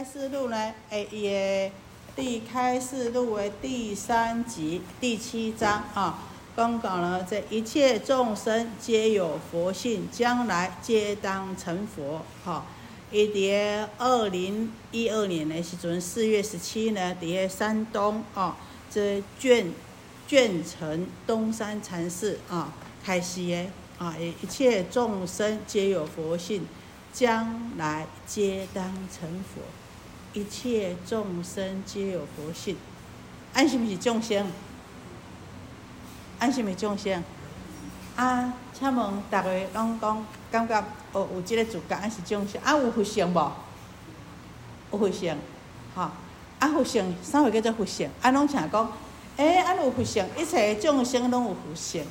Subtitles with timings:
[0.00, 0.56] 开示录呢，
[0.88, 1.70] 诶，也
[2.16, 6.20] 立开示录为第三集第七章啊，
[6.56, 12.22] 公告了这一切众生皆有佛性，将来皆当成佛。
[12.42, 12.64] 哈，
[13.12, 18.56] 一叠二零一二年的时阵，四月十七呢，伫山东啊，
[18.90, 19.70] 这卷
[20.26, 22.72] 卷城东山禅寺啊，
[23.04, 23.66] 开示的
[23.98, 26.66] 啊，一切众生皆有佛性。
[27.12, 29.60] 将来皆当成佛，
[30.32, 32.76] 一切众生皆有佛性。
[33.52, 34.46] 安是毋是众生？
[36.38, 37.22] 安是毋是众生？
[38.16, 38.96] 啊，请问
[39.30, 42.60] 逐个拢讲感觉哦，有即个主角，安是众生？
[42.62, 43.52] 啊，有佛性无？
[44.92, 45.36] 有佛性，
[45.94, 46.10] 吼。
[46.58, 48.10] 啊，佛性啥会叫做佛性？
[48.20, 48.92] 啊，拢请讲，
[49.36, 52.04] 诶，啊有佛性，一切众生拢有佛性。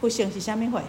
[0.00, 0.80] 佛性是啥物货？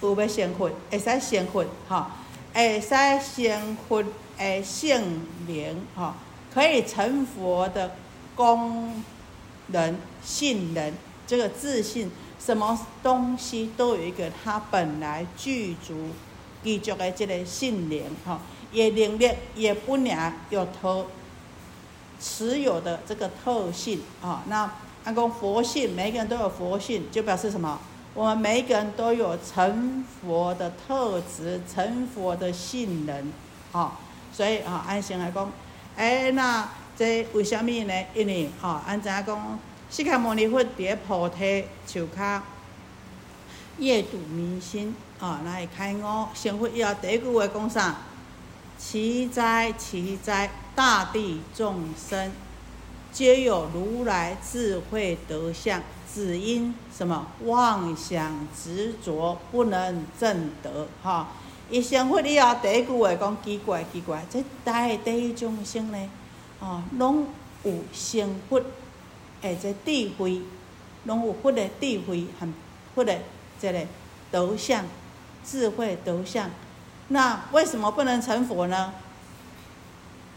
[0.00, 2.06] 有要成佛，会使成佛，吼，
[2.54, 2.88] 会使
[3.36, 4.02] 成佛
[4.38, 6.14] 的性灵，哈，
[6.54, 7.92] 可以成佛的
[8.34, 9.02] 功
[9.68, 10.92] 能、性能，
[11.26, 16.10] 这个自信，什么东西都有一个它本来具足、
[16.62, 18.40] 具足的这个性灵，哈，
[18.72, 21.06] 也能力也不良有特
[22.20, 24.70] 持有的这个特性，啊，那
[25.04, 27.78] 按讲佛性，每个人都有佛性，就表示什么？
[28.14, 33.32] 我们每个人都有成佛的特质，成佛的性能，
[33.70, 33.92] 哦，
[34.38, 35.50] 所以吼，安心来讲，
[35.96, 38.06] 哎，那这为什么呢？
[38.14, 39.58] 因为吼，安怎讲？
[39.90, 42.44] 释迦牟尼佛伫咧菩提树下
[43.78, 47.96] 夜度明星，哦，来开悟成佛以后，第一句话讲啥？
[48.78, 52.30] 奇哉奇哉，大地众生
[53.10, 55.82] 皆有如来智慧德相。
[56.14, 61.28] 只因什么妄想执着不能证得哈？
[61.70, 66.10] 伊成佛以后，第一句话讲奇怪奇怪，这大地众生呢，
[66.60, 67.26] 哦，拢
[67.64, 68.62] 有成佛
[69.42, 70.40] 诶，这智慧，
[71.04, 72.48] 拢有佛的智慧和
[72.94, 73.18] 佛的
[73.58, 73.80] 即个
[74.30, 74.84] 德相，
[75.44, 76.50] 智慧德相。
[77.08, 78.92] 那为什么不能成佛呢？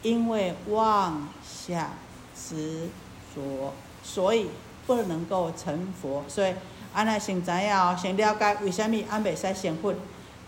[0.02, 1.92] 因为妄想
[2.36, 2.90] 执
[3.36, 3.74] 着，
[4.04, 4.48] 所以。
[4.88, 6.54] 不能够成佛，所以
[6.92, 9.94] 安尼先知影哦，先了解为虾米安袂使成佛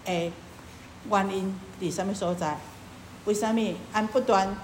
[0.05, 0.33] 诶
[1.09, 2.57] 原因伫啥物所在？
[3.25, 4.57] 为啥物安不断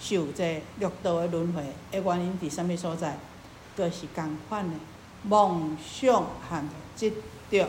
[0.00, 3.18] 受这六道诶轮回诶原因伫啥物所在？
[3.76, 4.72] 就是共款诶
[5.22, 6.64] 梦想和
[6.96, 7.12] 执
[7.50, 7.66] 着，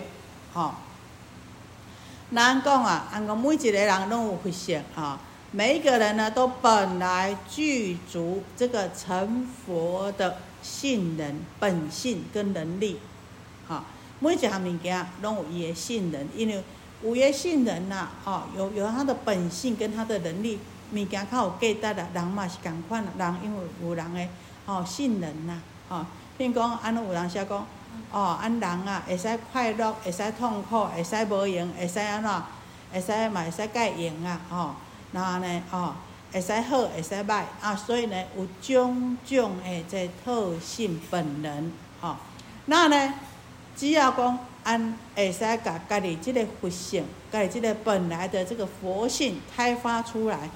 [0.53, 0.73] 吼。
[2.33, 5.17] 咱讲啊，按讲每一个人拢有佛性，吼，
[5.51, 10.37] 每一个人呢都本来具足这个成佛的。
[10.63, 12.99] 性能、本性跟能力，
[13.67, 13.81] 吼，
[14.19, 16.63] 每一项物件拢有伊的性能，因为
[17.03, 20.59] 有诶性人呐，哦，有有他的本性跟他的能力，
[20.93, 24.29] 物件较有价值啦，人嘛是共款啦，人因为有人诶，
[24.65, 26.05] 哦，性人呐，哦，
[26.37, 27.65] 譬如讲，安尼有人写讲，
[28.11, 32.31] 哦，安人啊，会使快乐，会使痛苦，会使无用，会使安怎，
[32.93, 34.75] 会使嘛会使改用啊，哦，
[35.11, 35.95] 然后呢，哦。
[36.33, 41.69] 会使好，会使歹啊，所以呢，有种种诶，这特性本能，
[41.99, 42.15] 吼。
[42.67, 43.13] 那呢，
[43.75, 50.49] 只要讲按会使甲家己即个佛性，家己即个本来的这个佛性开发出来，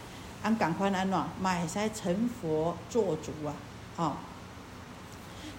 [0.43, 3.53] 按赶快安怎，嘛会使成佛做主啊，
[3.95, 4.13] 吼。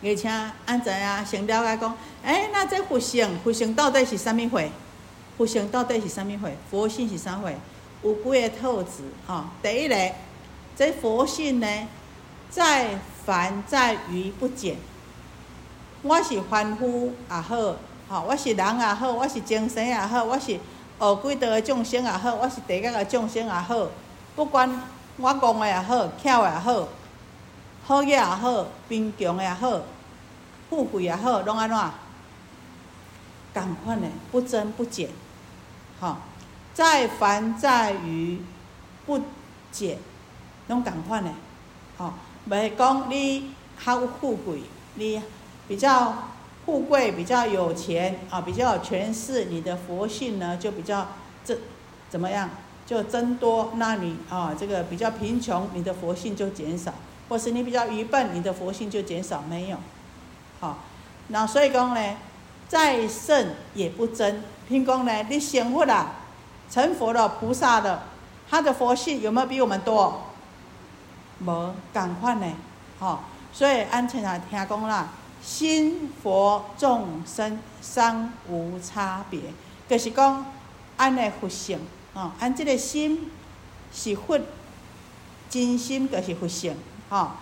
[0.02, 0.28] 而且
[0.66, 4.62] 按怎样先了解讲，诶，那这佛性，佛性到底是啥物货？
[5.36, 6.50] 佛性到底是啥物货？
[6.70, 7.50] 佛性是啥货？
[8.02, 10.12] 有几个特质，哈，第一个，
[10.76, 11.88] 这佛性呢，
[12.50, 14.76] 在凡在于不减。
[16.02, 17.76] 我是凡夫也好，
[18.08, 20.58] 吼，我是人也好，我是精神也好，我是
[20.98, 23.88] 学几道的众生也好，我是地狱的众生也好，
[24.34, 24.82] 不管
[25.16, 26.88] 我戆的也好，巧的也好，
[27.84, 29.80] 好业也好，贫穷的也好，
[30.70, 31.78] 富贵也好，拢安怎？
[33.54, 35.08] 共款的，不增不减，
[35.98, 36.18] 哈。
[36.74, 38.42] 在凡在于
[39.06, 39.18] 不
[39.72, 39.98] 减，
[40.68, 41.30] 拢共款的，
[41.96, 42.12] 吼，
[42.50, 44.60] 袂讲你较富贵，
[44.96, 45.22] 你
[45.66, 46.12] 比较
[46.66, 51.06] 富贵，比较有钱啊，比较有权势，你的佛性呢就比较
[51.44, 51.56] 这
[52.10, 52.50] 怎么样，
[52.84, 53.72] 就增多。
[53.76, 56.90] 那你啊，这个比较贫穷，你的佛性就减少；
[57.28, 59.42] 或是你比较愚笨，你的佛性就减少。
[59.48, 59.76] 没有，
[60.60, 60.78] 好，
[61.28, 62.16] 那所以讲呢，
[62.68, 64.42] 再圣也不增。
[64.68, 66.16] 听讲呢，你显佛啦。
[66.68, 68.02] 成佛的菩萨的，
[68.50, 70.20] 他的佛性有没有比我们多？
[71.44, 72.46] 无，赶快呢，
[72.98, 73.20] 吼！
[73.52, 75.08] 所以安常常听讲啦，
[75.46, 79.40] 心佛众生三无差别，
[79.88, 80.44] 就是讲
[80.96, 81.78] 安的佛性，
[82.14, 83.30] 哦，安这个心
[83.94, 84.40] 是佛
[85.48, 86.74] 真心，就是佛性，
[87.08, 87.36] 哈，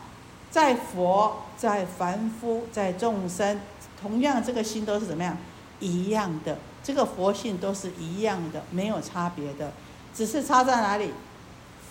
[0.50, 3.58] 在佛，在凡夫，在众生，
[3.98, 5.38] 同样这个心都是怎么样？
[5.80, 9.72] 一样的，这个佛性都是一样的，没有差别的，
[10.14, 11.10] 只是差在哪里？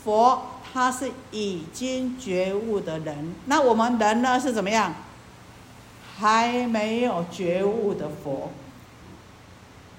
[0.03, 4.93] 佛他是已经觉悟的人，那我们人呢是怎么样？
[6.23, 8.49] 还没有觉悟的佛，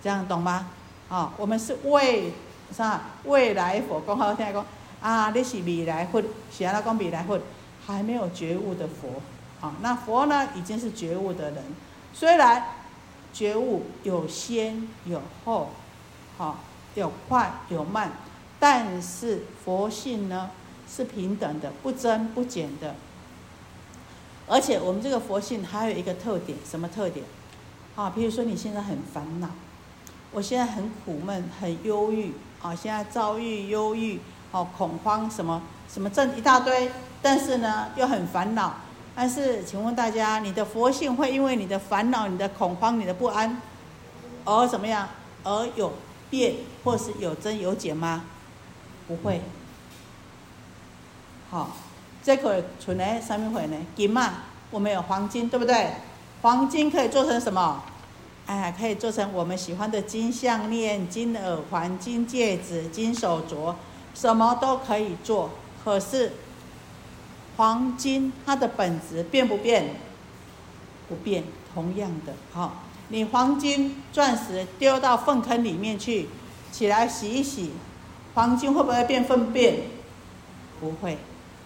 [0.03, 0.69] 这样懂吗？
[1.11, 2.33] 啊，我们是未
[2.73, 4.65] 啥未来佛，讲好听讲
[5.03, 7.39] 啊，你是未来佛，是安那讲未来佛，
[7.87, 9.21] 还没有觉悟的佛，
[9.61, 11.63] 啊，那佛呢已经是觉悟的人，
[12.15, 12.69] 虽然
[13.35, 15.73] 觉悟有先有后，
[16.39, 16.57] 好
[16.95, 18.13] 有快有慢，
[18.59, 20.49] 但是佛性呢
[20.89, 22.95] 是平等的，不增不减的。
[24.47, 27.25] 而且我们这个佛性还有一个特点，什么特点？
[27.97, 29.49] 啊，比如说你现在很烦恼，
[30.33, 34.21] 我现在很苦闷、很忧郁，啊，现在遭遇忧郁、
[34.51, 36.91] 哦恐慌什么什么症一大堆，
[37.23, 38.75] 但是呢又很烦恼。
[39.17, 43.63] 但是请问大家，你的佛性会因为你的烦恼、你的恐慌、你的不安，
[44.45, 45.09] 而怎么样？
[45.45, 45.93] 而有
[46.31, 48.25] 变或是有增有减吗？
[49.07, 49.41] 不会。
[51.51, 51.77] 好。
[52.25, 53.77] 这个存在什么会呢？
[53.95, 55.91] 金嘛，我们有黄金，对不对？
[56.41, 57.85] 黄金可以做成什么？
[58.47, 63.75] 哎，可以做成我们喜欢的金项链、金耳环、金戒指、金手镯，
[64.15, 65.51] 什么都可以做。
[65.85, 66.33] 可是，
[67.59, 69.97] 黄金它的本质变不变？
[71.09, 71.45] 不变，
[71.75, 72.33] 同样的。
[72.53, 76.29] 好，你黄金、钻石丢到粪坑里面去，
[76.73, 77.73] 起来洗一洗，
[78.35, 79.77] 黄金会不会变粪便？
[80.81, 81.19] 不会。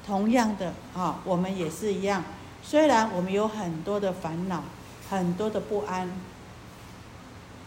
[0.09, 2.25] 同样的啊，我们也是一样。
[2.63, 4.65] 虽然我们有很多的烦恼，
[5.11, 6.11] 很多的不安，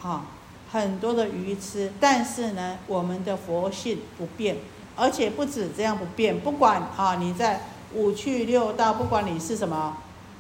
[0.02, 0.26] 啊，
[0.72, 4.58] 很多的愚痴，但是呢，我们的佛性不变，
[4.96, 6.40] 而且不止这样不变。
[6.40, 7.62] 不管啊，你在
[7.94, 9.98] 五趣六道，不管你是什么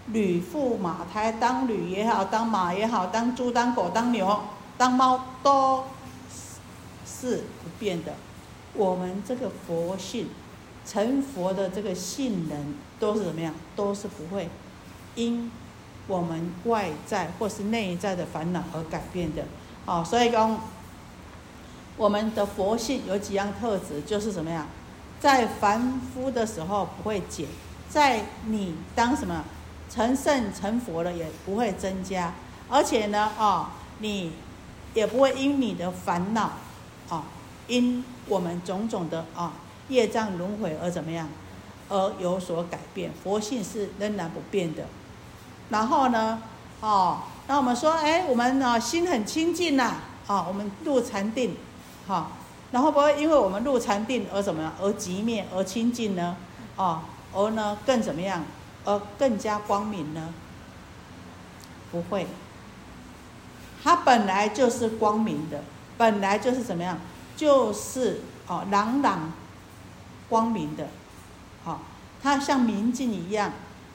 [0.07, 4.41] 女驸马胎，当吕也好，当马也好，当猪、当狗、当牛、
[4.75, 5.83] 当猫，都
[7.05, 8.13] 是不变的。
[8.73, 10.27] 我们这个佛性。
[10.91, 13.53] 成佛的这个性能都是怎么样？
[13.77, 14.49] 都是不会
[15.15, 15.49] 因
[16.05, 19.45] 我们外在或是内在的烦恼而改变的。
[19.85, 20.59] 哦，所以讲
[21.95, 24.67] 我们的佛性有几样特质，就是怎么样？
[25.21, 27.47] 在凡夫的时候不会减，
[27.87, 29.45] 在你当什么
[29.89, 32.33] 成圣成佛了也不会增加，
[32.67, 33.67] 而且呢，哦，
[33.99, 34.33] 你
[34.93, 36.51] 也不会因你的烦恼，
[37.07, 37.23] 哦，
[37.67, 39.53] 因我们种种的啊。
[39.91, 41.27] 业障轮回而怎么样，
[41.89, 43.11] 而有所改变？
[43.21, 44.85] 佛性是仍然不变的。
[45.69, 46.41] 然后呢，
[46.79, 49.97] 哦，那我们说，哎，我们呢心很清净呐，
[50.27, 51.57] 啊，我们入禅定，
[52.07, 52.31] 哈，
[52.71, 56.37] 然后不会因为我们入禅定而怎么样，而寂灭而清净呢？
[56.77, 57.01] 哦，
[57.33, 58.43] 而呢更怎么样，
[58.85, 60.33] 而更加光明呢？
[61.91, 62.25] 不会，
[63.83, 65.61] 它本来就是光明的，
[65.97, 66.97] 本来就是怎么样，
[67.35, 69.33] 就是哦朗朗。
[70.31, 70.87] 光明的，
[71.65, 71.81] 好，
[72.23, 73.51] 它像明镜一样，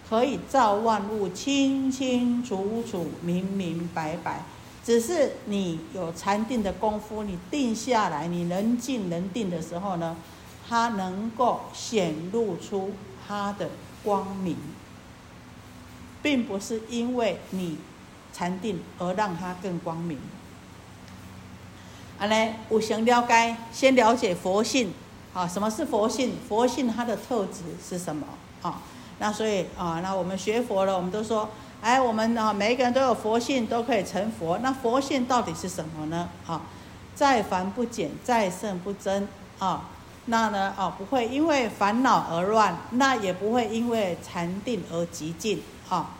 [0.07, 4.43] 可以照万物，清清楚楚、明明白白。
[4.85, 10.15] 只是你有禅定的功夫，你定下来，你能静能定的时候呢，
[10.69, 12.93] 它能够显露出
[13.27, 13.71] 它的
[14.05, 14.59] 光明，
[16.23, 17.79] 并不是因为你
[18.35, 20.19] 禅定而让它更光明。
[22.19, 24.93] 啊嘞，我想了解，先了解佛性。
[25.37, 26.35] 啊，什么是佛性？
[26.49, 28.27] 佛性它的特质是什么？
[28.63, 28.81] 啊，
[29.19, 31.51] 那所以啊，那我们学佛了，我们都说，
[31.83, 34.57] 哎，我们啊，每一个人都有佛性，都可以成佛。
[34.63, 36.31] 那佛性到底是什么呢？
[36.47, 36.63] 啊，
[37.15, 39.29] 再凡不减，再胜不增。
[39.59, 39.91] 啊，
[40.25, 45.61] 那呢，啊，不会因为烦恼而乱，那也不会因为禅定而极静。
[45.91, 46.13] 啊，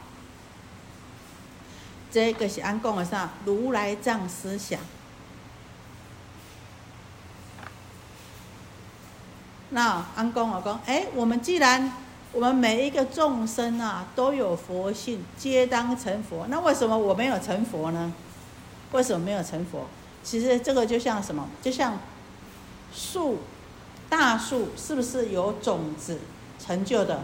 [2.11, 3.31] 这个是安讲的啥？
[3.47, 4.79] 如来藏思想。
[9.71, 11.93] 那安公我讲，哎，我们既然
[12.33, 18.13] 我们每一个众生啊都有佛性，皆当成佛，那为什么我没有成佛呢？
[18.93, 19.87] 为什么没有成佛？
[20.23, 21.49] 其实这个就像什么？
[21.61, 21.99] 就像
[22.93, 23.39] 树，
[24.09, 26.21] 大树是不是有种子
[26.59, 27.23] 成就的？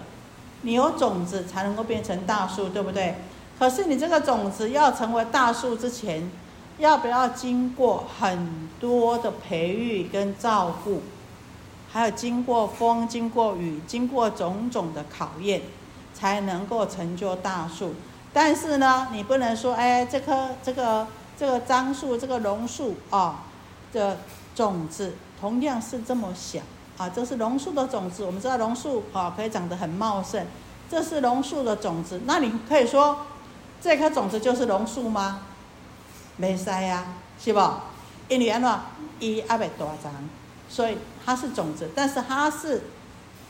[0.62, 3.16] 你有种子才能够变成大树，对不对？
[3.58, 6.30] 可是你这个种子要成为大树之前，
[6.78, 11.02] 要不要经过很多的培育跟照顾？
[11.92, 15.60] 还有经过风、经过雨、经过种种的考验，
[16.14, 17.94] 才能够成就大树。
[18.32, 21.06] 但是呢，你不能说，哎，这棵、这个、
[21.38, 23.44] 这个樟树、这个榕树啊
[23.92, 24.18] 的
[24.54, 26.60] 种子同样是这么小，
[26.96, 28.24] 啊，这是榕树的种子。
[28.24, 30.46] 我们知道榕树啊可以长得很茂盛，
[30.90, 32.22] 这是榕树的种子。
[32.24, 33.18] 那你可以说
[33.82, 35.42] 这颗种子就是榕树吗？
[36.38, 37.04] 没塞呀，
[37.38, 37.60] 是不？
[38.28, 38.80] 因为安怎
[39.20, 40.10] 伊阿未大长，
[40.70, 42.82] 所以它是种子，但是它是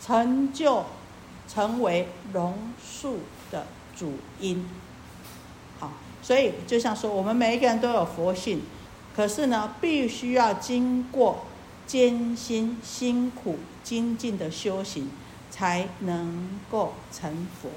[0.05, 0.85] 成就
[1.49, 4.69] 成为榕树的主因。
[5.79, 8.63] 好，所以就像说，我们每一个人都有佛性，
[9.15, 11.45] 可是呢，必须要经过
[11.87, 15.11] 艰辛、辛苦、精进的修行，
[15.51, 17.69] 才能够成佛。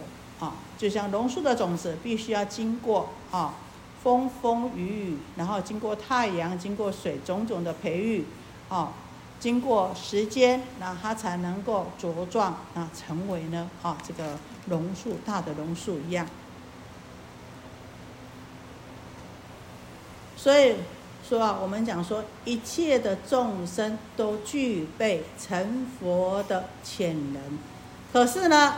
[0.45, 3.53] 啊，就像榕树的种子，必须要经过啊。
[4.03, 8.23] 风风雨雨，然后经过太阳、经过水种种的培育，
[8.69, 8.93] 啊，
[9.45, 16.25] 经过时间，那它才能够茁壮啊，成为呢啊这个榕树大的榕树一样。
[20.35, 20.77] 所以
[21.29, 27.39] 说啊，我们讲说一切的众生都具备成佛的潜能，
[28.11, 28.73] 可是呢，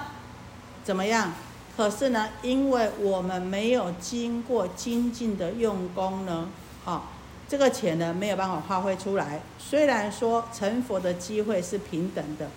[0.83, 1.31] 怎么样？
[1.77, 6.49] 可是呢，因为我们没有经过精进的用功呢，
[6.83, 7.03] 啊，
[7.47, 9.39] 这个钱呢没有办法发挥出来。
[9.57, 12.47] 虽然说成佛的机会是平等的，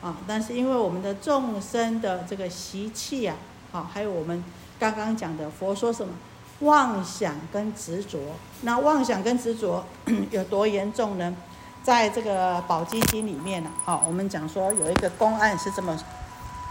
[0.00, 3.34] 啊，但是因为我们的众生的这个习气呀，
[3.72, 4.42] 啊，还有我们
[4.78, 6.12] 刚刚讲的佛说什么
[6.60, 8.18] 妄想跟执着，
[8.62, 9.84] 那妄想跟执着
[10.30, 11.34] 有多严重呢？
[11.82, 15.98] 在这个宝积经里面呢，啊，我们讲说有一个公案是这么。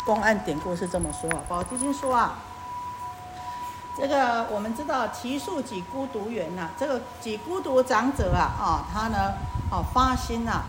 [0.06, 2.38] 公案典故是这么说啊，宝积经说啊，
[3.98, 9.34] 这个我们知道奇树几孤独园呐，这个几孤独长者啊，啊，他呢，
[9.72, 10.64] 哦发心呐，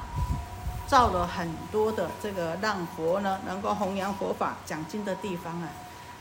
[0.86, 5.68] 造了很多的这个让佛呢能够弘扬佛法讲经的地方啊。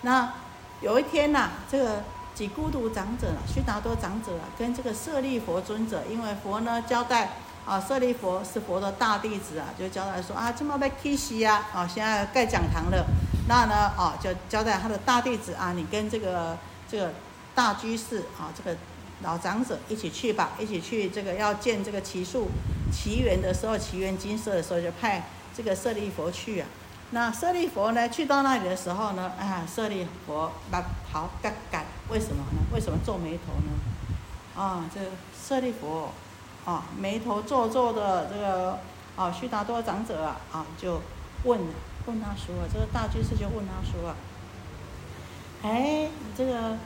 [0.02, 0.34] 那
[0.82, 7.30] 有一天呐，这个几孤独长者啊须达多长者啊，跟这个舍利佛尊者，因为佛呢交代。
[7.66, 13.04] 啊，舍利佛是佛的大弟子啊，就交代说啊，这么被开西呀，啊，现在盖讲堂了，
[13.48, 16.56] 那呢，啊，就交代他的大弟子啊，你跟这个
[16.96, 17.12] 这个
[17.54, 18.78] 大居士啊，这个
[19.22, 22.48] 老长者一起去吧，一起去这个要建这个奇树
[22.90, 26.68] 奇缘的时候，奇缘金色的时候，就派这个舍利佛去啊。
[27.12, 32.62] 那舍利佛呢，去到那里的时候呢，啊，舍利佛把头盖盖，为什么呢？
[32.74, 34.64] 为什么皱眉头呢？
[34.64, 35.02] 啊，这
[35.38, 36.10] 舍利佛。
[36.64, 38.80] 啊，眉头皱皱的这个
[39.16, 41.00] 啊，须达多长者啊，啊，就
[41.44, 41.60] 问
[42.08, 44.16] 问他说，这个大居士就问他说啊，
[45.66, 46.08] 哎，
[46.38, 46.78] 这个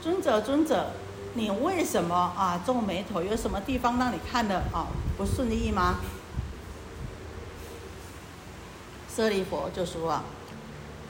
[0.00, 0.92] 尊者尊者，
[1.34, 3.20] 你为什么啊皱眉头？
[3.22, 4.86] 有什么地方让你看的啊
[5.18, 5.96] 不顺利吗？
[9.14, 10.24] 舍利佛就说啊，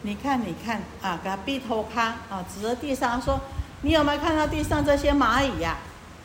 [0.02, 3.38] 你看你看啊，给他低头看啊，指着地上说，
[3.82, 5.76] 你有没有看到地上这些蚂蚁呀？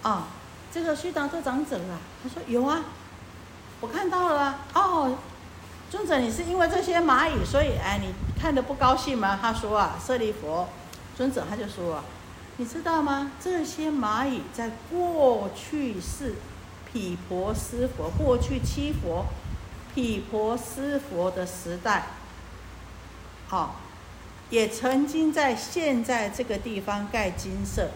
[0.01, 0.27] 啊。
[0.72, 2.84] 这个须达多长者啊，他说有啊，
[3.79, 4.60] 我看到了。
[4.74, 5.15] 哦，
[5.89, 9.38] 尊者，你是因为这些蚂蚁，所以哎，你看的不高兴吗？
[9.39, 10.67] 他说啊，舍利佛，
[11.19, 12.01] 尊者他就说，
[12.55, 13.33] 你知道吗？
[13.43, 16.35] 这些蚂蚁在过去是
[16.89, 19.25] 毗婆尸佛，过去七佛
[19.93, 22.07] 毗婆尸佛的时代，
[23.49, 23.75] 好，
[24.49, 27.89] 也曾经在现在这个地方盖金色，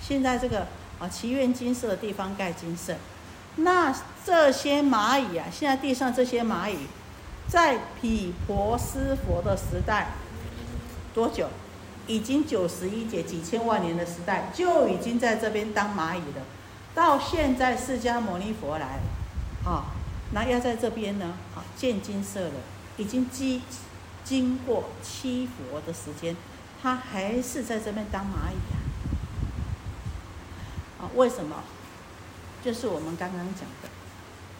[0.00, 0.66] 现在这个。
[0.98, 2.94] 啊，祈愿金色的地方盖金色，
[3.56, 3.92] 那
[4.24, 6.86] 这些蚂蚁啊，现在地上这些蚂蚁，
[7.48, 10.12] 在毗婆尸佛的时代
[11.12, 11.48] 多久？
[12.12, 16.42] 已经九十一劫几千万年的时代，就已经在这边当蚂蚁了。
[16.94, 19.00] 到现在释迦牟尼佛来，
[19.64, 19.86] 啊，
[20.34, 22.54] 那要在这边呢，啊，见金色了，
[22.98, 23.62] 已经经
[24.22, 26.36] 经过七佛的时间，
[26.82, 28.60] 他还是在这边当蚂蚁
[31.00, 31.08] 啊。
[31.14, 31.64] 为什么？
[32.62, 33.88] 就是我们刚刚讲的，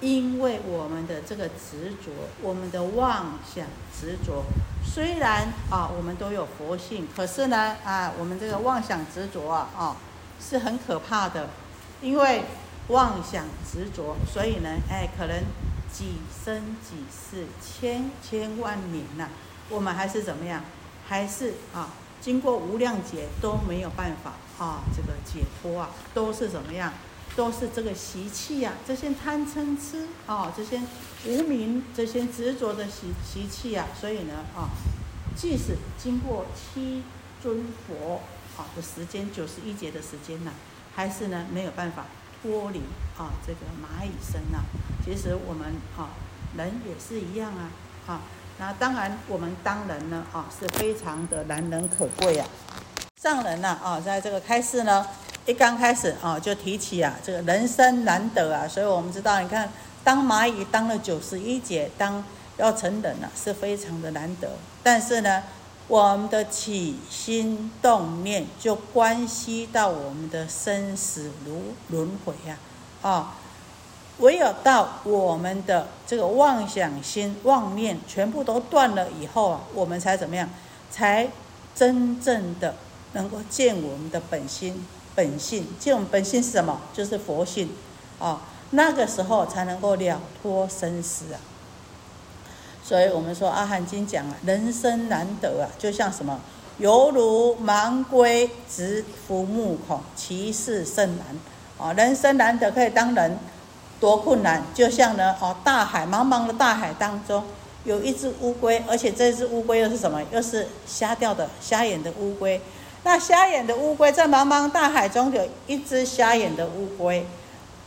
[0.00, 4.47] 因为我们的这个执着，我们的妄想执着，
[4.84, 9.96] 虽然啊，我们都有佛性，可是呢，啊，我们这个妄想执着啊，啊，
[10.40, 11.48] 是很可怕的。
[12.00, 12.44] 因为
[12.88, 15.42] 妄想执着，所以呢，哎，可能
[15.90, 19.28] 几生几世、千千万年呐，
[19.68, 20.62] 我们还是怎么样？
[21.08, 21.88] 还是啊，
[22.20, 24.32] 经过无量劫都没有办法。
[24.58, 26.92] 啊，这个解脱啊，都是怎么样？
[27.34, 30.80] 都是这个习气呀，这些贪嗔痴啊，这些
[31.26, 33.86] 无名、这些执着的习习气啊。
[33.98, 34.68] 所以呢，啊，
[35.34, 37.02] 即使经过七
[37.42, 38.20] 尊佛
[38.56, 40.52] 啊的时间，九十一劫的时间呢，
[40.94, 42.04] 还是呢没有办法
[42.42, 42.80] 脱离
[43.16, 44.60] 啊这个蚂蚁身啊。
[45.04, 46.10] 其实我们啊
[46.56, 47.70] 人也是一样啊，
[48.06, 48.20] 啊，
[48.58, 52.46] 那当然我们当人呢啊是非常的难能可贵啊。
[53.20, 55.06] 上人呢啊，在这个开示呢，
[55.44, 59.68] 一刚开始啊，就提起啊，这个人生难得啊，所以我们知道，你看
[60.04, 62.25] 当蚂蚁当了九十一劫，当
[62.58, 64.50] 要成人了，是非常的难得。
[64.84, 65.42] 但是呢，
[65.88, 72.56] 我们的起心动念就关系到我们的生死如轮回呀，
[73.02, 73.34] 啊，
[74.18, 80.49] 唯有到我们的这个妄想心、妄念全部都断了以后啊，我们才怎么样？
[80.88, 81.28] 才
[81.75, 82.76] 真正的
[83.14, 85.66] 能够见我们的本心、本性。
[85.81, 86.81] 这种本性是什么？
[86.92, 87.71] 就是佛性，
[88.19, 88.42] 啊。
[88.75, 91.37] 那个时候才能够了脱生死啊！
[92.83, 96.40] 所以我们说《阿含经》讲啊，人生难得啊，就像什么，
[96.78, 101.26] 犹如盲龟直伏目孔，其事甚难
[101.76, 101.92] 啊！
[101.92, 103.38] 人生难得可以当人，
[104.00, 104.64] 多困难！
[104.73, 107.45] 就像呢，哦，大海茫茫的大海当中，
[107.85, 110.23] 有一只乌龟，而且这只乌龟又是什么？
[110.33, 112.59] 又是瞎掉的、瞎眼的乌龟。
[113.04, 117.26] 那瞎眼的乌龟在茫茫大海中有一只瞎眼的乌龟。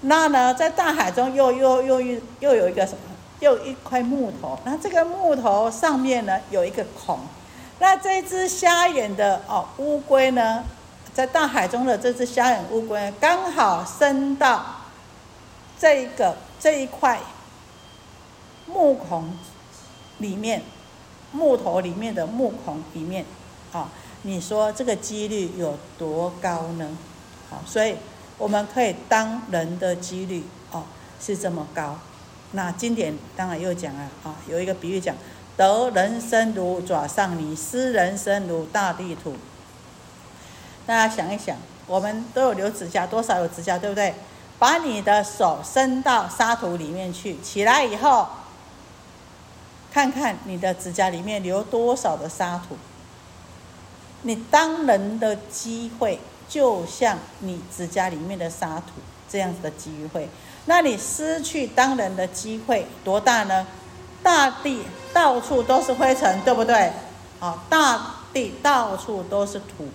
[0.01, 2.99] 那呢，在大海中又又又又又有一个什么？
[3.39, 4.59] 又一块木头。
[4.65, 7.19] 那这个木头上面呢有一个孔。
[7.79, 10.63] 那这只瞎眼的哦乌龟呢，
[11.13, 14.63] 在大海中的这只瞎眼乌龟刚好伸到
[15.79, 17.19] 这一个这一块
[18.67, 19.37] 木孔
[20.17, 20.61] 里面，
[21.31, 23.25] 木头里面的木孔里面。
[24.25, 26.89] 你说这个几率有多高呢？
[27.49, 27.95] 好，所以。
[28.37, 30.83] 我们可以当人的几率哦
[31.21, 31.97] 是这么高，
[32.51, 35.15] 那经典当然又讲了啊，有一个比喻讲，
[35.55, 39.37] 得人生如爪上泥，失人生如大地土。
[40.85, 41.55] 大家想一想，
[41.87, 44.13] 我们都有留指甲，多少有指甲，对不对？
[44.59, 48.27] 把你的手伸到沙土里面去，起来以后，
[49.93, 52.75] 看看你的指甲里面留多少的沙土。
[54.25, 56.19] 你当人的机会。
[56.47, 60.29] 就像你指甲里面的沙土这样子的机会，
[60.65, 63.65] 那你失去当人的机会多大呢？
[64.21, 66.93] 大地到处都是灰尘，对不对？
[67.39, 69.87] 啊，大地到处都是土，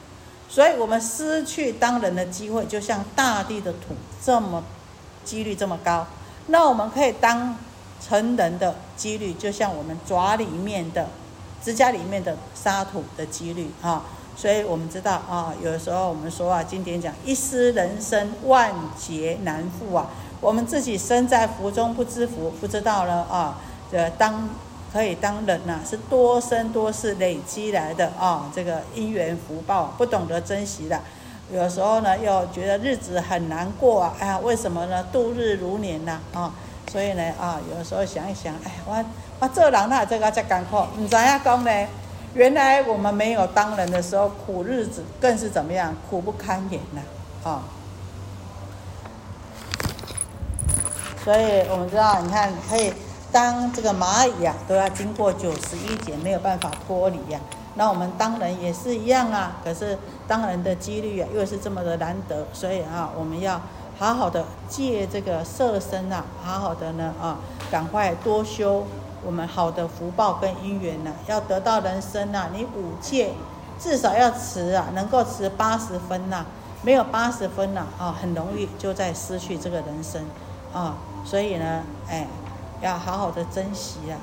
[0.49, 4.65] 所以我们失去当人的机会，就像大地的土这么
[5.25, 6.05] 几率这么高。
[6.49, 7.57] 那我们可以当
[8.05, 11.07] 成人的几率，就像我们爪里面的
[11.63, 14.03] 指甲里面的沙土的几率啊。
[14.41, 20.09] 所以我们知道啊，有时候我们说啊，经典讲一失人生，万劫难复啊。
[20.41, 23.59] 我们自己身在福中不知福，不知道了啊。
[23.93, 24.49] 这当
[24.91, 28.51] 可以当人呐，是多生多世累积来的啊。
[28.55, 30.99] 这个因缘福报不懂得珍惜的，
[31.53, 34.15] 有时候呢又觉得日子很难过啊。
[34.21, 35.05] 哎呀，为什么呢？
[35.13, 36.55] 度日如年呐啊。
[36.91, 39.05] 所以呢啊，有时候想一想，哎，我
[39.41, 41.87] 我做人那这个才艰苦，唔知影讲呢。
[42.33, 45.93] 原来我们没有当人的时候，苦日子更是怎么样？
[46.09, 47.01] 苦不堪言呐！
[47.43, 47.63] 啊，
[51.25, 52.93] 所以我们知道，你看，可以
[53.33, 57.41] 当这个蚂蚁啊，都要经过九十一劫，没有办法脱离呀。
[57.75, 63.61] 那我们当人也是一样啊，可是当人的几率啊，又是这么的难得，所以啊，我们要
[63.99, 67.39] 好好的借这个色身啊，好好的呢啊，
[67.73, 68.87] 赶快多修。
[69.23, 73.33] 我们好的福报跟因缘呢，要得到人生呐，你五戒
[73.79, 76.45] 至少要持啊，能够持八十分呐，
[76.83, 80.25] 没有八十分呐，啊，很容易就在失去这个人生
[80.73, 82.27] 啊，所以呢，哎，
[82.81, 84.17] 要好好的珍惜啊。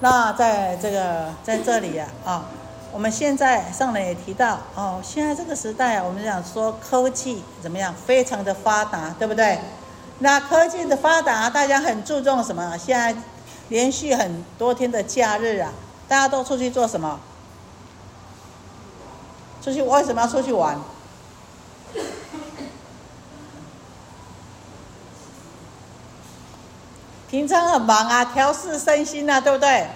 [0.00, 2.44] 那在这个在这里呀，啊，
[2.92, 9.58] 我们现在上来也提到哦，现在这个时代，我们讲说科技怎么样，非常的发达，对不对？
[10.22, 12.78] 那科技的发达，大家很注重什么？
[12.78, 13.12] 现在
[13.68, 15.72] 连续很多天的假日啊，
[16.06, 17.18] 大家都出去做什么？
[19.60, 20.78] 出去为什么要出去玩？
[27.28, 29.88] 平常很忙啊，调试身心啊，对不对？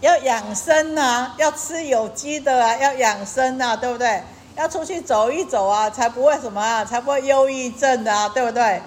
[0.00, 4.24] 要养生啊，要吃有机的啊，要养生啊，对不对？
[4.58, 8.82] 要出去走一走啊，才不会什么啊，才不会忧郁症的啊，对不对？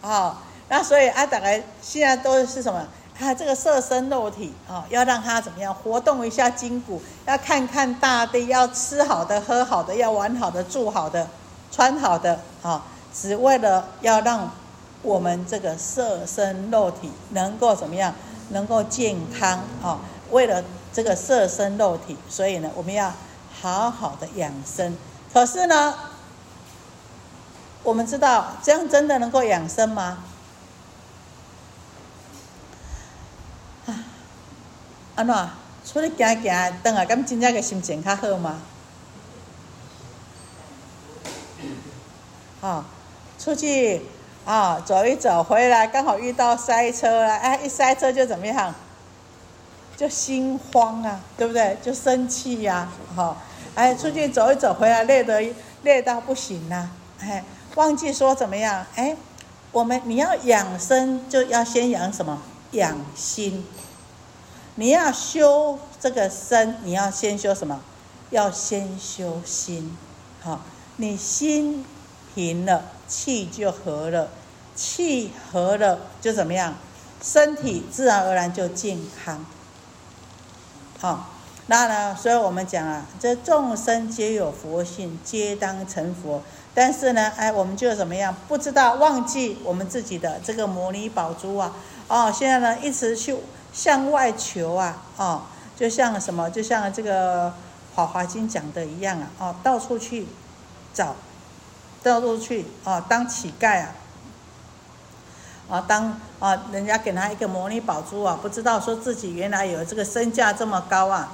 [0.00, 2.84] 好，那所以啊，大概现在都是什么？
[3.20, 11.28] 啊，这个色身肉体啊，要让它怎么样活动一下筋骨，要看看大地，要吃好的、喝好的，要玩好的、住好的、
[11.70, 14.50] 穿好的啊，只为了要让
[15.02, 18.12] 我们这个色身肉体能够怎么样，
[18.48, 20.00] 能够健康啊？
[20.32, 23.12] 为了这个色身肉体，所以呢，我们要
[23.60, 24.96] 好好的养生。
[25.32, 25.94] 可是呢，
[27.82, 30.18] 我们知道这样真的能够养生吗？
[33.86, 34.04] 啊，
[35.16, 35.34] 安怎
[35.84, 38.60] 出去行行，等下敢真正个心情较好吗？
[42.60, 42.84] 啊，
[43.38, 44.02] 出去
[44.44, 48.74] 啊，走一走回来，刚好遇到塞车了，哎，一塞车就怎么样？
[49.96, 51.76] 就心慌啊，对不对？
[51.82, 53.36] 就生气呀，哈，
[53.74, 58.86] 哎，出去走一走回来，累得累到不行呐，哎，忘记说怎么样？
[58.96, 59.16] 哎，
[59.70, 62.42] 我们你要养生，就要先养什么？
[62.72, 63.66] 养心。
[64.74, 67.80] 你要修这个身，你要先修什么？
[68.30, 69.96] 要先修心。
[70.42, 70.60] 好，
[70.96, 71.84] 你心
[72.34, 72.84] 平了。
[73.08, 74.30] 气就和了，
[74.74, 76.74] 气和了就怎么样？
[77.22, 79.44] 身体自然而然就健康。
[80.98, 81.28] 好，
[81.72, 82.14] 那呢？
[82.14, 86.42] 所以我们讲啊，这众生皆有佛性，皆当成佛。
[86.74, 88.36] 但是呢，哎，我们就怎么样？
[88.46, 91.72] 不知道忘记我们自己的这个摩尼宝珠啊！
[92.08, 93.34] 哦，现在呢，一直去
[93.72, 95.02] 向外求啊！
[95.16, 96.50] 哦，就像什么？
[96.50, 97.48] 就像这个
[97.94, 99.30] 《华华经》讲的一样啊！
[99.38, 100.26] 哦，到处去
[100.92, 101.16] 找。
[102.02, 103.94] 到处去啊，当乞丐啊，
[105.70, 111.32] 啊，当啊，人家给他一个摩尼宝珠啊，不知道说自己原来有这个身价这么高啊，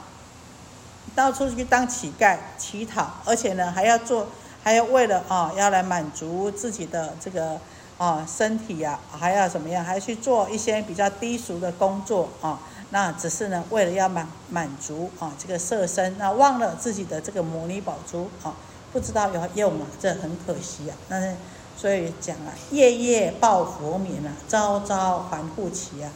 [1.18, 4.28] 到处去当乞丐乞讨，而且呢还要做，
[4.62, 7.58] 还要为了啊，要来满足自己的这个
[7.98, 18.54] 啊身体呀，还要怎么样，还去做一些比较低俗的工作啊，那只是呢为了要满满足啊这个色身，那忘了自己的这个摩尼宝珠啊。
[18.92, 20.94] 不知道有用啊，这很可惜啊。
[21.08, 21.34] 那
[21.76, 26.08] 所以讲啊，夜夜报佛名啊，朝朝还护期啊。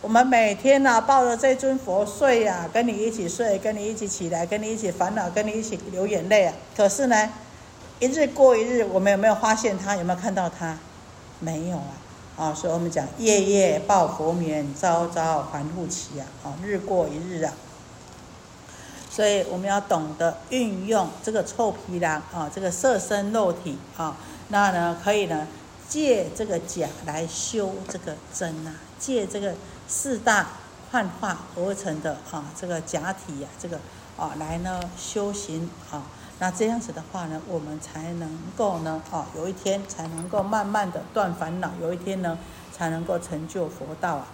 [0.00, 6.54] 我们每天呢抱着这尊佛睡呀，跟你一起睡，跟你一起起来，跟你一起烦恼，跟你一起流眼泪啊。
[6.76, 7.28] 可是呢，
[7.98, 9.96] 一日过一日，我们有没有发现他？
[9.96, 10.78] 有没有看到他？
[11.40, 11.92] 没有啊。
[12.36, 16.22] 啊，所以我们讲夜夜抱佛眠，朝朝还护期啊。
[16.44, 17.52] 啊，日过一日啊。
[19.10, 25.48] 所以我们要懂得运用这个臭皮囊啊，这个色身肉体啊，那呢可以呢
[25.88, 29.52] 借这个假来修这个真啊，借这个
[29.88, 30.46] 四大
[30.90, 33.78] 幻化而成的啊这个假体呀，这个
[34.18, 36.02] 啊来呢修行啊，
[36.38, 42.38] 那这样子的话呢，我们才能够呢啊有一天才能够慢慢的断烦恼，有一天呢
[42.70, 44.26] 才能够成就佛道啊。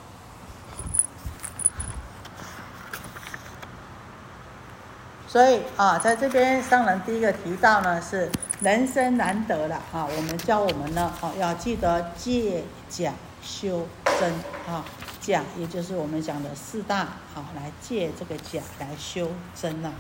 [5.29, 10.07] 所以啊，在这边上人第一个提到呢，是人生难得了啊。
[10.07, 13.13] 我们教我们呢，啊，要记得借假
[13.43, 13.89] 修
[14.21, 14.33] 真
[14.69, 14.85] 啊，
[15.25, 19.91] 假也就是我们讲的四大啊，来借这个假来修真呐。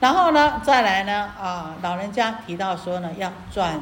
[0.00, 3.80] 然后呢，再来呢，啊，老人家提到说呢，要转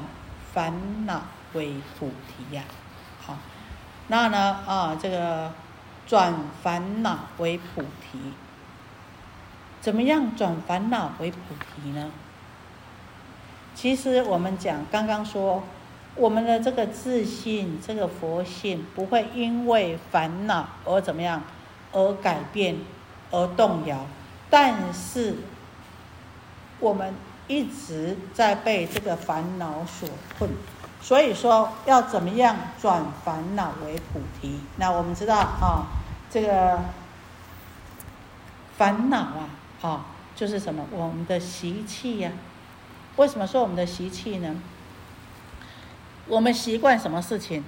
[0.52, 1.22] 烦恼
[1.54, 2.64] 为菩提呀。
[3.24, 3.38] 好，
[4.08, 5.52] 那呢，啊，这个
[6.06, 8.34] 转烦恼为菩提。
[9.80, 12.10] 怎么样转烦恼为菩提呢？
[13.74, 15.62] 其实我们讲刚刚说，
[16.16, 21.42] 我们的这个自信、这个佛性不会因为烦恼而怎么样
[21.92, 22.78] 而改变、
[23.30, 24.06] 而动摇，
[24.50, 25.36] 但是
[26.80, 27.14] 我们
[27.48, 30.50] 一直在被这个烦恼所困，
[31.00, 34.60] 所以说要怎么样转烦恼为菩提？
[34.76, 35.86] 那我们知道啊，
[36.30, 36.80] 这个
[38.76, 39.48] 烦恼啊。
[39.82, 40.86] 啊，就是什么？
[40.90, 42.32] 我们的习气呀？
[43.16, 44.56] 为什么说我们的习气呢？
[46.28, 47.64] 我们习惯什么事情？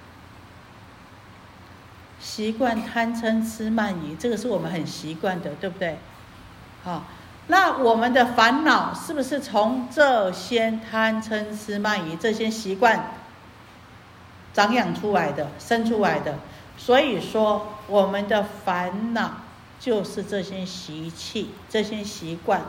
[2.20, 5.98] 习惯贪嗔痴慢疑，这个是我们很习惯的，对不对？
[6.84, 7.04] 好，
[7.46, 13.12] 那我们的烦恼是不是从这些贪嗔痴慢疑这些习惯
[14.52, 16.38] 长养出来的、生出来的？
[16.76, 19.32] 所以说，我们的烦恼。
[19.80, 22.62] 就是这些习气、这些习惯，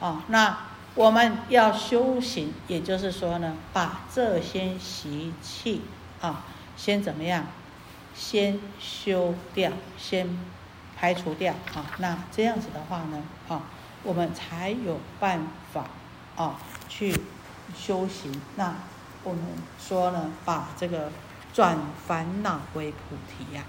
[0.00, 0.56] 啊，那
[0.96, 5.82] 我们要修行，也就是说呢，把这些习气
[6.20, 6.44] 啊，
[6.76, 7.44] 先怎么样？
[8.14, 10.38] 先修掉，先
[10.96, 11.84] 排除掉啊。
[11.98, 13.60] 那这样子的话呢，啊，
[14.02, 15.84] 我们才有办法
[16.34, 16.56] 啊
[16.88, 17.14] 去
[17.76, 18.40] 修行。
[18.56, 18.74] 那
[19.22, 19.42] 我们
[19.78, 21.12] 说呢，把这个
[21.52, 23.64] 转烦恼为菩提呀。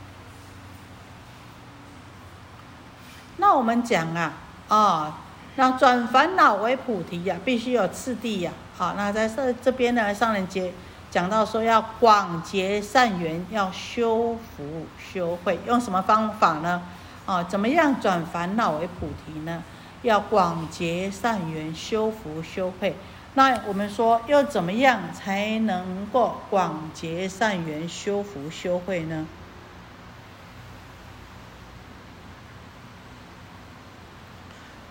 [3.36, 4.34] 那我们讲啊，
[4.70, 5.20] 啊，
[5.60, 8.52] 那转烦恼为菩提呀，必须有次第呀。
[8.78, 10.72] 好，那在这这边呢，上人节
[11.10, 16.84] 讲到说要广结善缘，要修福修慧，用什么方法呢？
[17.26, 19.63] 啊，怎么样转烦恼为菩提呢？
[20.04, 22.96] 要广结善缘，修福修慧。
[23.34, 29.26] 那我们说要怎么样才能够广结善缘，修福修慧呢？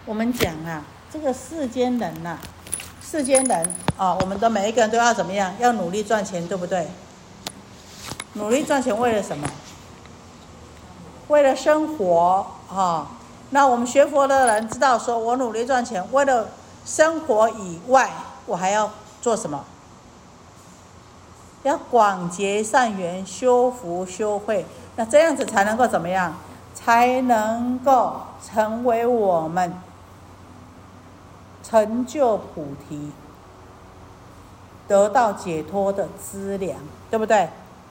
[0.07, 2.39] 我们讲啊，这个世间人呐，
[3.03, 5.53] 世间人啊，我们的每一个人都要怎么样？
[5.59, 6.87] 要努力赚钱，对不对？
[8.35, 9.49] 努力赚钱为了什么？
[11.27, 13.11] 为了生活啊。
[13.51, 16.51] 那我们学佛的人知道，说我努力赚钱，为了
[16.85, 18.09] 生活以外，
[18.47, 18.89] 我还要
[19.21, 19.65] 做什么？
[21.65, 24.65] 要广结善缘，修福修慧，
[24.95, 26.37] 那这样子才能够怎么样？
[26.75, 29.75] 才能够成为我们
[31.69, 33.11] 成就菩提、
[34.87, 36.79] 得到解脱的资粮，
[37.11, 37.49] 对不对？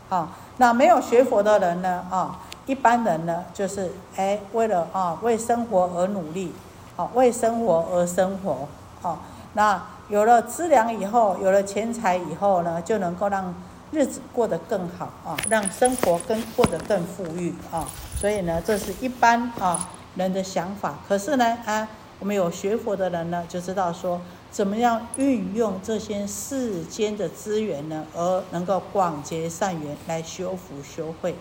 [0.07, 2.05] 好，那没有学佛的人呢？
[2.09, 2.39] 啊？
[2.67, 6.51] 一般人呢，就是哎，为了啊，为生活而努力，
[6.95, 8.67] 好，为生活而生活，
[9.01, 9.19] 好，
[9.53, 13.53] 那有了资粮以后，有了钱财以后呢，就能够让
[13.91, 17.85] 日子过得更好啊，让生活更过得更富裕啊，
[18.17, 20.95] 所以呢，这是一般啊人的想法。
[21.07, 21.88] 可是呢，啊，
[22.19, 31.36] 我们有学佛的人呢，就知道说，怎么样运用这些世间的资源呢，而能够广结善缘，来修福修慧。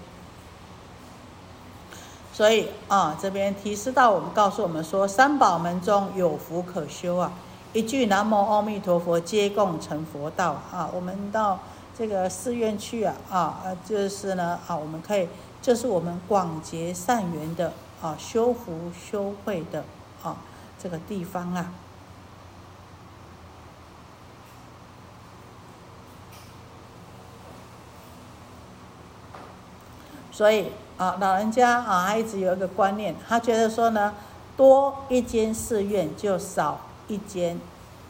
[2.33, 7.33] 所以啊，这边提示到我们，告诉我们说，三宝门中有福可修啊，
[7.73, 10.91] 一句南无阿弥陀佛，皆共成佛道啊。
[10.93, 11.61] 我们到
[11.97, 15.29] 这个寺院去啊，啊，就是呢，啊，我们可以，
[15.63, 19.85] 就是我们广结善缘的啊，修福修慧的
[20.25, 20.37] 啊，
[20.79, 21.73] 这个地方啊。
[30.31, 30.73] 所以。
[30.97, 34.15] 啊，老人家啊，他一直有一个观念，他觉得说呢，
[34.57, 37.59] 多一间寺院就少一间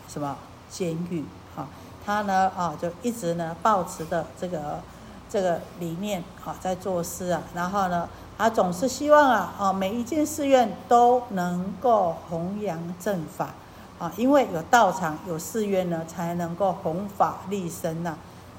[0.07, 0.37] 什么
[0.69, 1.25] 监狱
[1.57, 1.67] 啊。
[2.05, 4.83] 他呢啊，就一直呢保持的这个
[5.31, 7.43] 这个理念啊，在做事啊。
[7.55, 13.55] 然后呢，他总是希望啊啊，每一件寺院都能够弘扬正法
[13.99, 18.17] 啊，因为有道场有寺院呢，才能够弘法利生呐。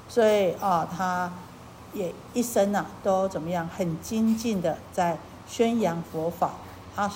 [0.08, 1.30] 所以啊，他。
[1.92, 3.66] 也一生呐，都怎么样？
[3.74, 5.16] 很精进的在
[5.48, 6.50] 宣扬佛法。
[6.94, 7.10] 他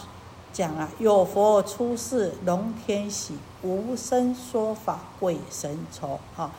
[0.54, 6.18] 讲啊，有佛出世，龙天喜；无声说法，鬼神愁。
[6.34, 6.50] 啊，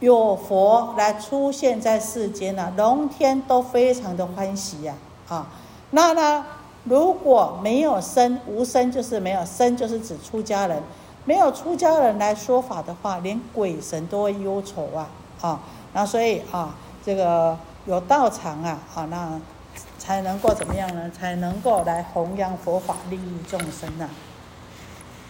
[0.00, 4.94] 有佛来出现在世间呢，龙天都非常的欢喜呀。
[5.28, 5.46] 啊，
[5.90, 6.44] 那呢，
[6.84, 10.82] 如果没有生，无声就是没有生，就是指出家人。
[11.24, 15.08] 没有出家人来说法的话，连鬼神都会忧愁啊。
[15.40, 15.60] 啊，
[15.92, 16.74] 那所以啊。
[17.06, 17.56] 这个
[17.86, 19.40] 有道场啊，啊，那
[19.98, 21.10] 才能够怎么样呢？
[21.10, 24.10] 才能够来弘扬佛法，利益众生呐，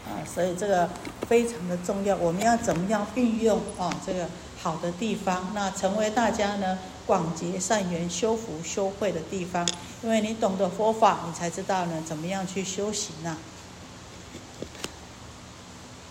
[0.08, 0.88] 啊，所以这个
[1.28, 2.16] 非常的重要。
[2.16, 3.94] 我们要怎么样运用啊？
[4.04, 4.26] 这个
[4.68, 9.66] 好的地方，那成为大家呢广结善缘、修福修慧的地方。
[10.02, 13.38] 因为你懂得佛法，你才知道呢怎么样去修行呐。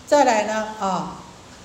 [0.08, 1.20] 再来呢，啊，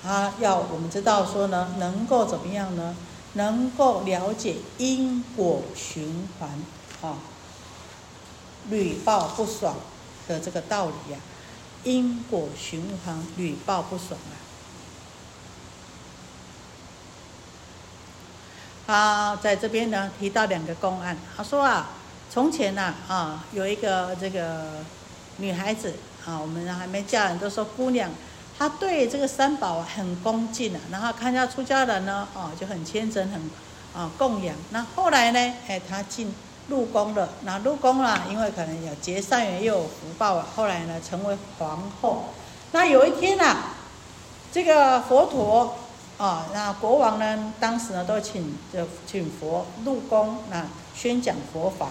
[0.06, 2.94] 啊，要我们知道说呢，能够怎么样呢？
[3.32, 6.48] 能够了解因果循环，
[7.02, 7.18] 啊，
[8.70, 9.74] 屡报不爽
[10.28, 11.18] 的这个道理呀，
[11.82, 14.43] 因果循环屡报不爽啊。
[18.86, 21.88] 他在这边呢提到两个公案，他说啊，
[22.30, 24.64] 从前呐啊有一个这个
[25.38, 25.94] 女孩子
[26.26, 28.10] 啊，我们还没嫁人，都说姑娘。
[28.56, 33.50] 她对这个三宝很恭敬啊，然后看到出家人呢，哦，就很虔诚，很
[33.92, 34.54] 啊供养。
[34.70, 36.32] 那后来呢，哎，她进
[36.68, 37.28] 入宫了。
[37.42, 40.46] 那入宫了，因为可能有结善缘，又有福报啊。
[40.54, 42.26] 后来呢，成为皇后。
[42.70, 43.56] 那有一天呐，
[44.52, 45.76] 这个佛陀
[46.18, 51.88] 啊，那国王呢，当时呢都请就请佛入宫，那宣讲佛法。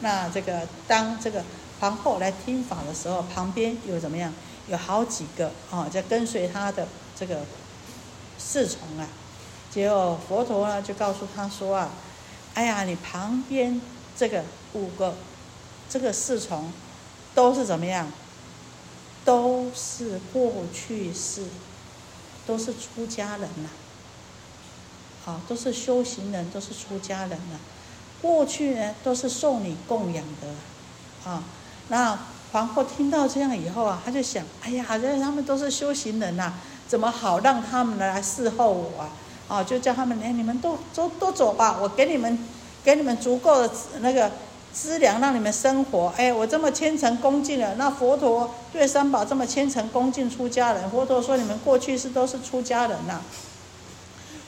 [0.00, 1.42] 那这个当这个
[1.80, 4.32] 皇后来听法的时候，旁边有怎么样？
[4.68, 6.86] 有好几个啊，在跟随他的
[7.18, 7.40] 这个
[8.38, 9.06] 侍从啊，
[9.70, 11.90] 结果佛陀呢就告诉他说啊，
[12.54, 13.80] 哎呀，你旁边
[14.16, 15.14] 这个五个
[15.88, 16.72] 这个侍从
[17.34, 18.10] 都是怎么样？
[19.24, 21.44] 都是过去式，
[22.46, 23.68] 都是出家人呐，
[25.24, 27.58] 好，都是修行人，都是出家人呐。
[28.22, 31.42] 过去呢都是受你供养的啊，
[31.88, 32.18] 那。
[32.52, 36.52] 皇后听到这样以后啊，他就想：哎呀，好像他们都是修行人呐，
[36.86, 39.10] 怎么好让他们来侍候我啊？
[39.48, 42.38] 啊，就叫他们，哎，你们都都都走吧，我给你们
[42.84, 44.30] 给你们足够的那个
[44.74, 46.12] 资粮，让你们生活。
[46.16, 53.20] 哎，我这么虔诚恭敬的，那佛陀对三宝这么虔诚恭敬，出家人，佛陀说你们过去是都是出家人呐，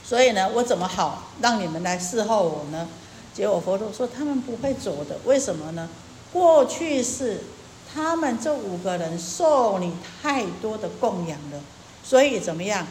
[0.03, 2.87] 所以呢，我怎么好让你们来侍候我呢？
[3.33, 5.89] 结果佛陀说他们不会走的，为什么呢？
[6.33, 7.41] 过去是。
[7.95, 11.59] 他们这五个人受你太多的供养了，
[12.03, 12.85] 所以怎么样？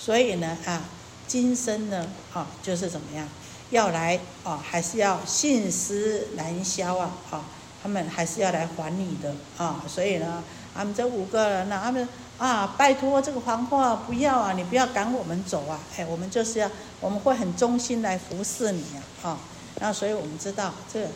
[0.00, 0.82] 所以呢啊，
[1.26, 3.28] 今生呢啊，就是怎么样，
[3.70, 7.44] 要来啊，还是要信思难消啊啊，
[7.82, 9.84] 他们还是要来还你的啊。
[9.86, 10.42] 所以呢，
[10.74, 18.84] 他们这五个人呢，他们啊，拜托这个皇后啊，不要啊，你不要赶我们走啊，哎，我们就是要，我们会很忠心来服侍你
[19.22, 19.38] 啊啊。
[19.80, 21.06] 那所以我们知道这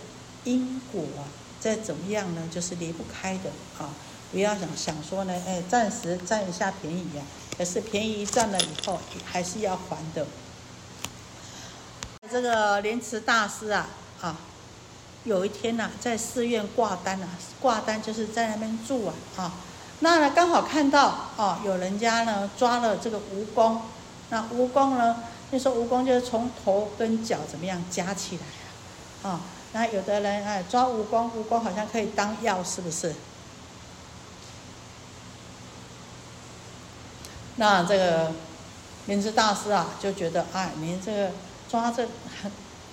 [0.44, 1.24] 因果啊，
[1.60, 3.88] 再怎么样呢，就是离不开的啊。
[4.30, 7.22] 不要想想说呢，哎，暂时占一下便宜呀。
[7.56, 10.26] 可是便宜占了以后，还是要还的。
[12.32, 13.86] 这个莲池大师啊，
[14.22, 14.34] 啊，
[15.24, 17.28] 有一天呐，在寺院挂单啊，
[17.60, 19.52] 挂单就是在那边住啊，啊，
[20.00, 23.76] 那呢刚好看到啊，有人家呢抓了这个蜈蚣，
[24.30, 29.40] 那蜈蚣呢，那时候蜈蚣就是从头跟脚怎么样夹起来啊，啊，
[29.74, 33.14] 那有的人哎抓蜈蚣，蜈蚣好像可以当药，是不是？
[37.56, 38.32] 那这个
[39.04, 41.30] 莲池大师啊，就觉得哎，您这个
[41.72, 42.06] 抓这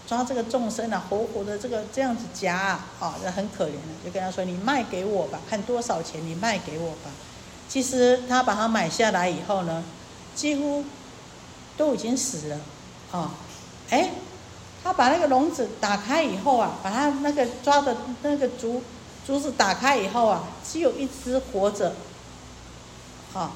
[0.07, 7.11] 抓这个众生啊，活活的这个这样子夹啊，啊，这很可怜的，就跟他说：“你卖给我吧，看多少钱，你卖给我吧。”
[7.67, 9.83] 其实他把它买下来以后呢，
[10.33, 10.85] 几乎
[11.75, 12.59] 都已经死了
[13.11, 13.31] 啊。
[13.89, 14.11] 哎，
[14.81, 18.81] 他把那个笼子打开以后啊，把他那个抓的那个竹
[19.27, 21.93] 竹子打开以后啊，只有一只活着
[23.33, 23.51] 啊。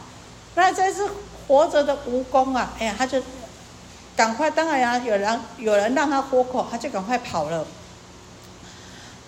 [0.56, 1.10] 那这只
[1.48, 3.24] 活着的蜈蚣啊，哎呀，他就
[4.16, 7.66] 赶快，当然呀，有人有人让他活口，他就赶快跑了。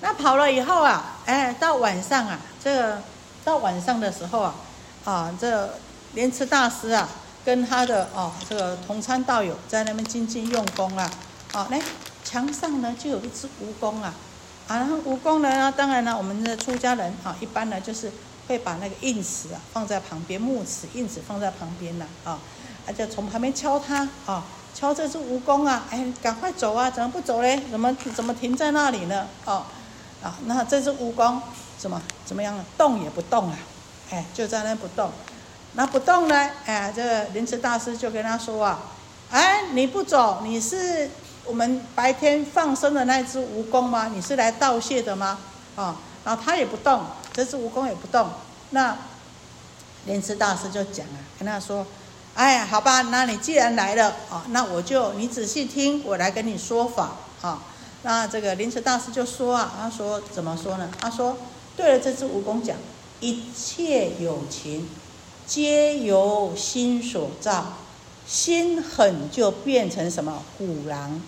[0.01, 3.01] 那跑了以后啊，哎，到晚上啊，这个
[3.43, 4.55] 到晚上的时候啊，
[5.03, 5.75] 啊，这
[6.13, 7.09] 莲池大师啊，
[7.43, 11.09] 跟他的哦这个同参道友在那边精进用功啊，
[11.53, 11.81] 啊，来
[12.23, 14.13] 墙上呢就有一只蜈蚣啊，
[14.67, 18.11] 啊，蜈蚣呢，当然呢，我们的出家人啊，一般呢就是。
[18.47, 22.37] 会把那个印尺啊放在旁边，木尺、印尺放在旁边呢，啊，
[22.85, 24.43] 他就从旁边敲它，啊，
[24.75, 27.59] 敲这只蜈蚣啊，哎，赶快走啊，怎么不走嘞？
[27.71, 29.25] 怎么怎么停在那里呢？
[29.45, 29.63] 哦，
[30.21, 31.39] 啊，那这只蜈蚣
[31.77, 32.65] 怎么怎么样了？
[32.77, 33.57] 动也不动啊，
[34.11, 35.09] 哎，就在那不动。
[35.73, 36.49] 那不动呢？
[36.65, 38.79] 哎，这莲池大师就跟他说啊，
[39.31, 41.09] 哎，你不走，你是
[41.45, 44.11] 我们白天放生的那只蜈蚣吗？
[44.13, 45.39] 你是来道谢的吗？
[45.77, 47.01] 啊，然后他也不动。
[47.33, 48.29] 这只蜈蚣也不动，
[48.69, 48.97] 那
[50.05, 51.85] 莲池大师就讲啊，跟他说
[52.35, 57.63] ：“哎，好吧，那你既然来了啊，那我就你仔细听，我来跟你说法啊。”
[58.03, 60.91] 那这个临时大师就说啊，他说怎么说呢？
[60.99, 61.37] 他说
[61.77, 62.75] ：“对了，这只蜈蚣讲，
[63.21, 64.87] 一切有情，
[65.47, 67.73] 皆由心所造，
[68.27, 71.21] 心狠就变成什么虎狼，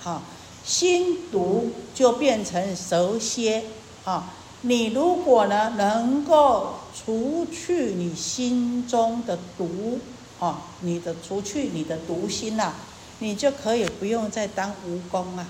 [0.00, 0.22] 好，
[0.64, 3.64] 心毒就变成蛇蝎，
[4.04, 10.00] 啊。”你如果呢，能够除去你心中的毒，
[10.38, 12.72] 哦，你的除去你的毒心呐，
[13.18, 15.46] 你就可以不用再当蜈蚣啊，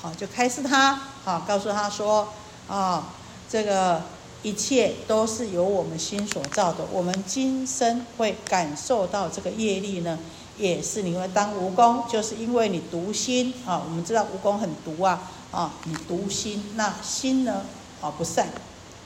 [0.00, 2.28] 好，就开示他，啊，告诉他说，
[2.68, 3.08] 啊，
[3.48, 4.02] 这个
[4.42, 10.18] 一切都是由我们心所造的，我们今生会感受到这个业力呢，
[10.56, 17.62] 也是你会当蜈蚣，就是因为你毒心啊，我们知道蜈蚣很毒啊，啊，你毒心，那心呢？
[18.00, 18.48] 啊，不善，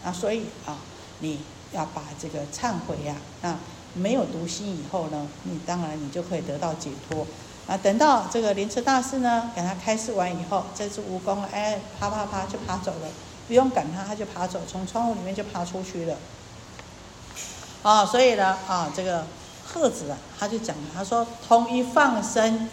[0.05, 0.79] 啊，所以啊，
[1.19, 1.41] 你
[1.73, 3.59] 要把这个忏悔呀，那
[3.95, 7.27] 没有读心以后呢，你当然你就可以得到解脱。
[7.67, 13.09] 啊，等到这个莲池大师呢，给他开示完以后，这只蜈蚣哎，啪啪啪就爬走了，
[13.49, 16.17] 不用赶他，他就爬走，从窗户里面就爬出去了。
[17.83, 19.25] 啊，所以呢，啊，这个
[19.65, 22.69] 鹤子啊，他就讲了，他说，同一放生，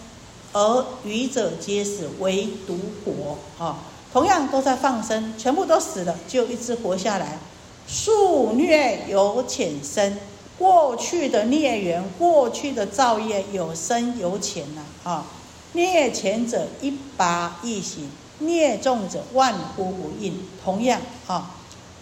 [0.51, 3.77] 而愚者皆死，唯独活啊。
[4.11, 7.37] 同样都在放生，全部都死了，就一只活下来。
[7.87, 10.19] 数孽有浅深，
[10.61, 15.25] 过去的孽缘、过去的造业有深有浅呐啊！
[15.73, 20.47] 孽浅者一拔一行，孽重者万夫不应。
[20.63, 21.55] 同样啊，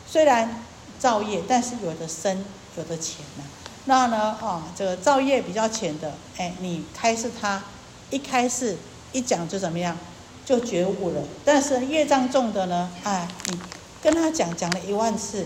[0.05, 0.65] 虽然
[0.99, 2.43] 造业，但是有的深，
[2.75, 3.43] 有的浅呐。
[3.85, 7.63] 那呢啊，这个造业比较浅的，哎，你开示他，
[8.09, 8.75] 一开始
[9.13, 9.97] 一讲就怎么样？
[10.45, 12.91] 就觉悟了，但是业障重的呢？
[13.05, 13.57] 哎，你
[14.01, 15.45] 跟他讲讲了一万次，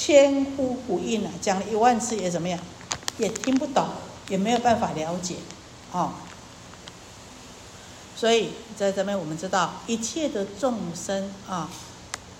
[0.00, 1.32] 千呼不应啊！
[1.40, 2.56] 讲了一万次也怎么样？
[3.18, 3.84] 也听不懂，
[4.28, 5.34] 也没有办法了解，
[5.90, 6.12] 哦。
[8.14, 11.68] 所以在这边我们知道，一切的众生啊，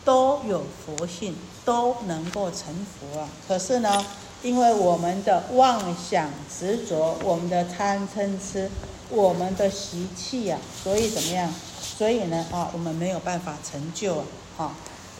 [0.04, 1.34] 都有佛性，
[1.64, 3.28] 都能够成佛啊。
[3.48, 4.06] 可是呢，
[4.44, 8.70] 因为我们的妄想执着，我们的贪嗔痴，
[9.10, 11.52] 我们的习气呀，所以怎么样？
[11.82, 14.18] 所以呢，啊，我们没有办法成就
[14.56, 14.72] 啊，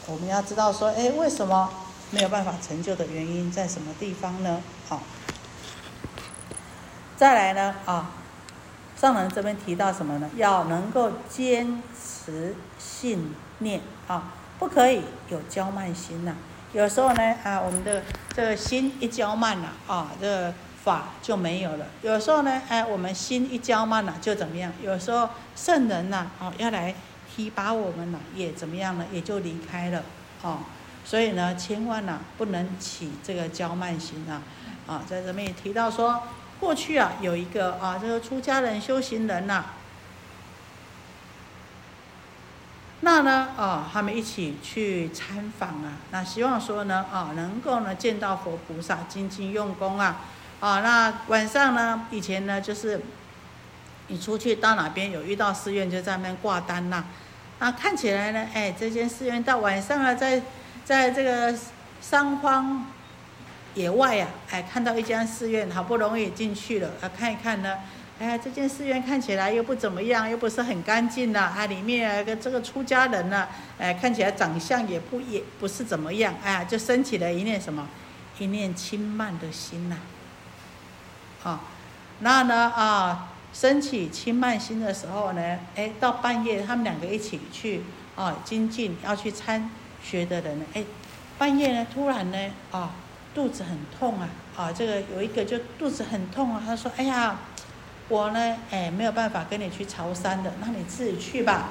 [0.07, 1.69] 我们要知道说，哎，为什么
[2.11, 4.61] 没有办法成就的原因在什么地方呢？
[4.87, 5.01] 好。
[7.15, 8.11] 再来呢啊，
[8.95, 10.29] 上人这边提到什么呢？
[10.37, 16.33] 要能够坚持信念啊，不可以有骄慢心呐。
[16.71, 18.03] 有时候呢啊，我们的
[18.33, 21.85] 这个心一骄慢了啊，这个法就没有了。
[22.01, 24.71] 有时候呢，哎，我们心一骄慢了就怎么样？
[24.81, 26.95] 有时候圣人呐啊要来
[27.35, 29.05] 提拔我们了，也怎么样呢？
[29.11, 30.03] 也就离开了
[30.41, 30.59] 啊。
[31.09, 34.43] 所以呢，千万呢不能起这个骄慢心啊
[34.85, 36.21] 啊，在这边也提到说，
[36.59, 39.65] 过去啊有一个啊这个出家人修行人呐。
[43.01, 50.17] 那呢，啊，他们一起去参访啊，那希望说呢，啊，能够呢见到佛菩萨，精进用功啊，
[50.59, 53.01] 啊，那晚上呢，以前呢就是，
[54.09, 57.03] 你出去到哪边有遇到寺院，就在那边挂单呐，
[57.57, 60.43] 啊，看起来呢，哎，这间寺院到晚上啊，在
[60.85, 61.57] 在这个
[62.01, 62.85] 山荒
[63.75, 67.77] 野外呀，哎，看到一家寺院，好不容易进去了，啊，看一看呢。
[68.19, 71.53] 哎，这间寺院看起来又不怎么样，又不是很干净呐。
[71.55, 76.35] 啊，里面个这个出家人呢，哎，看起来长相也不也不是怎么样。
[76.43, 77.87] 哎，就升起了一念什么，
[78.37, 79.95] 一念轻慢的心呐。
[81.43, 81.61] 啊，
[82.19, 87.83] 那呢啊，升起轻慢心的时候呢，哎，到半夜他们两个一起去
[88.17, 89.69] 啊精进要去参
[90.03, 90.83] 学的人呢，哎，
[91.37, 92.37] 半夜呢突然呢
[92.71, 92.91] 啊
[93.33, 97.37] 肚子很痛啊啊，这个有一个就肚子很痛啊，他说，哎呀。
[98.11, 101.67] 我呢，哎，没有办法跟你去朝山的，那你自己去吧，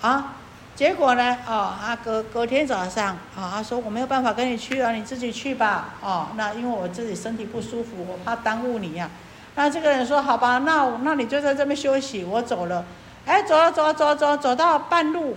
[0.00, 0.36] 啊，
[0.76, 9.10] 结果呢，哦，啊隔隔天早上，啊，他说我没有办法跟你去啊，你自己去吧，哦，那因为我自己身体不舒服，我怕耽误你呀，
[9.56, 12.84] 那这个人说好吧，那那你就在这边休息，我走了，
[13.26, 15.36] 哎，走了走了走走走到半路，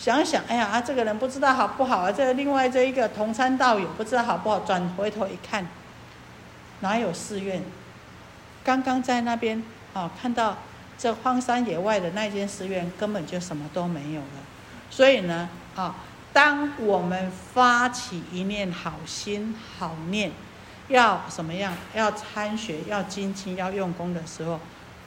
[0.00, 5.66] 想想，哎呀，啊这个人不知道好不好啊，这另外这一个同参道友不知道好不好，转回头一看，
[6.80, 7.62] 哪有寺院？
[8.64, 10.56] 刚刚在那边啊，看到
[10.96, 14.40] 这荒山野外的那间寺院，根本就什么都没有了。
[14.88, 15.96] 所以呢，啊，
[16.32, 20.32] 当我们发起一念好心好念，
[20.88, 21.74] 要什么样？
[21.94, 24.58] 要参学，要精进，要用功的时候，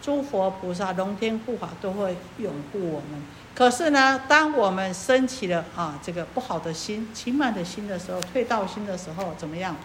[0.03, 3.19] 诸佛菩萨、龙天护法都会拥护我们。
[3.55, 9.75] 可是呢，当我们升起了啊这个不好的心、轻慢的心的时候，退道心的时候，怎么样？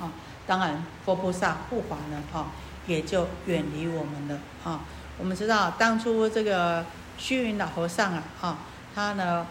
[0.00, 0.10] 啊？
[0.46, 2.46] 当然，佛菩萨护法呢，哈，
[2.86, 4.80] 也就远离我们了，啊。
[5.18, 6.84] 我们知道，当初这个
[7.18, 8.58] 虚云老和尚啊，哈，
[8.94, 9.46] 他呢，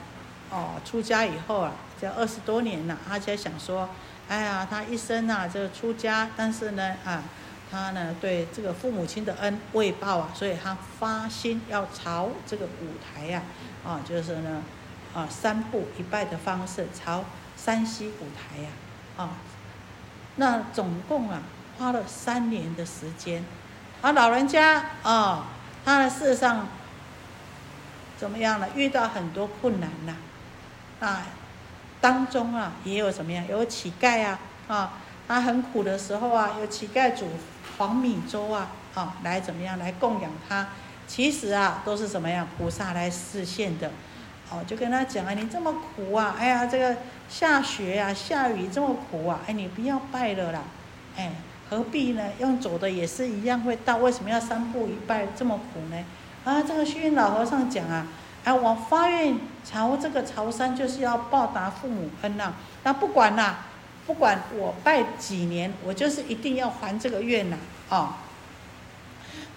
[0.50, 3.88] 哦，出家以后啊，这二十多年了，他就想说，
[4.28, 7.24] 哎呀，他一生啊，这个出家，但是呢，啊，
[7.72, 13.42] 他呢，对这个父母亲的恩未报啊，所以他发心要朝这个舞台呀，
[13.86, 14.62] 啊，就是呢，
[15.14, 17.24] 啊，三步一拜的方式朝
[17.56, 18.70] 山西舞台呀，
[19.16, 19.30] 啊。
[20.36, 21.42] 那总共啊，
[21.78, 23.44] 花了三年的时间，
[24.02, 25.48] 啊，老人家啊，
[25.86, 26.68] 他呢事实上
[28.18, 28.68] 怎么样呢？
[28.76, 30.16] 遇到很多困难呐，
[31.00, 31.24] 啊，
[32.00, 33.46] 当中啊，也有什么样？
[33.48, 34.94] 有乞丐啊，啊，
[35.28, 37.28] 他很苦的时候啊，有乞丐煮
[37.78, 40.68] 黄米粥啊，啊，来怎么样来供养他？
[41.08, 42.48] 其实啊，都是什么样？
[42.58, 43.92] 菩萨来示现的。
[44.50, 46.98] 哦，就跟他讲啊，你这么苦啊，哎呀，这个
[47.30, 50.62] 下雪呀，下雨这么苦啊，哎，你不要拜了啦，
[51.16, 51.32] 哎，
[51.70, 52.24] 何必呢？
[52.40, 55.98] 用走的也是一样会到，为什么要三步一拜这么苦呢？
[56.44, 58.06] 啊，这个虚云老和尚讲啊，
[58.44, 62.54] 哎，我发愿朝这个朝山，就是要报答父母恩呐。
[62.84, 63.56] 那不管呐，
[64.06, 67.58] 不管我拜几年，我就是一定要还这个愿呐，
[67.90, 68.14] 哦。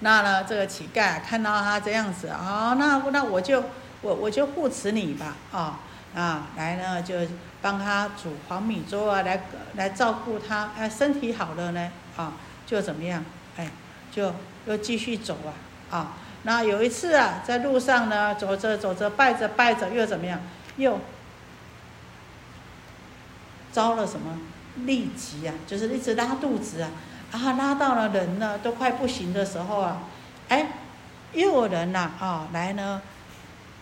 [0.00, 3.64] 那呢，这个乞丐看到他这样子啊，那那我就。
[4.04, 5.80] 我我就护持你吧，啊
[6.14, 7.14] 啊，来呢就
[7.62, 9.44] 帮他煮黄米粥啊，来
[9.76, 12.34] 来照顾他，哎，身体好了呢，啊，
[12.66, 13.24] 就怎么样，
[13.56, 13.70] 哎，
[14.12, 14.34] 就
[14.66, 15.56] 又继续走啊，
[15.90, 20.38] 啊，那有一次啊，在路上呢，走着走着，拜着拜着，又怎么样，
[20.76, 21.00] 又
[23.74, 24.38] 遭了什么
[24.86, 26.90] 痢疾啊，就是一直拉肚子啊，
[27.32, 29.98] 啊，拉到了人呢都快不行的时候啊，
[30.48, 30.68] 哎，
[31.32, 33.02] 又有人呐，啊，来呢。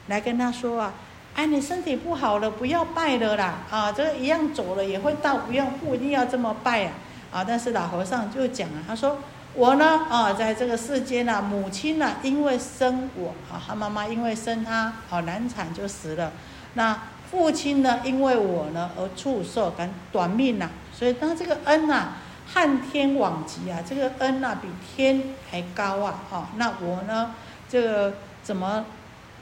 [0.09, 0.93] 来跟他说啊，
[1.36, 6.93] 哎，你身体不好了，不要拜了啦，啊，这个一样走了也会到，不用不一定要这么拜啊，
[7.30, 9.18] 啊，但是老和尚就讲啊，他说
[9.55, 16.32] 我呢，啊，在这个世间呢，母亲呢，因为生我啊，他妈妈因为生他，好难产就死了，
[16.74, 16.99] 那
[17.32, 22.12] 父亲呢，因为我呢而畜寿，感短命呐，所以当这个恩呐，
[22.46, 27.34] 汉天往极啊，这个恩呐比天还高啊，哈，那我呢，
[27.68, 28.14] 这个
[28.44, 28.84] 怎么？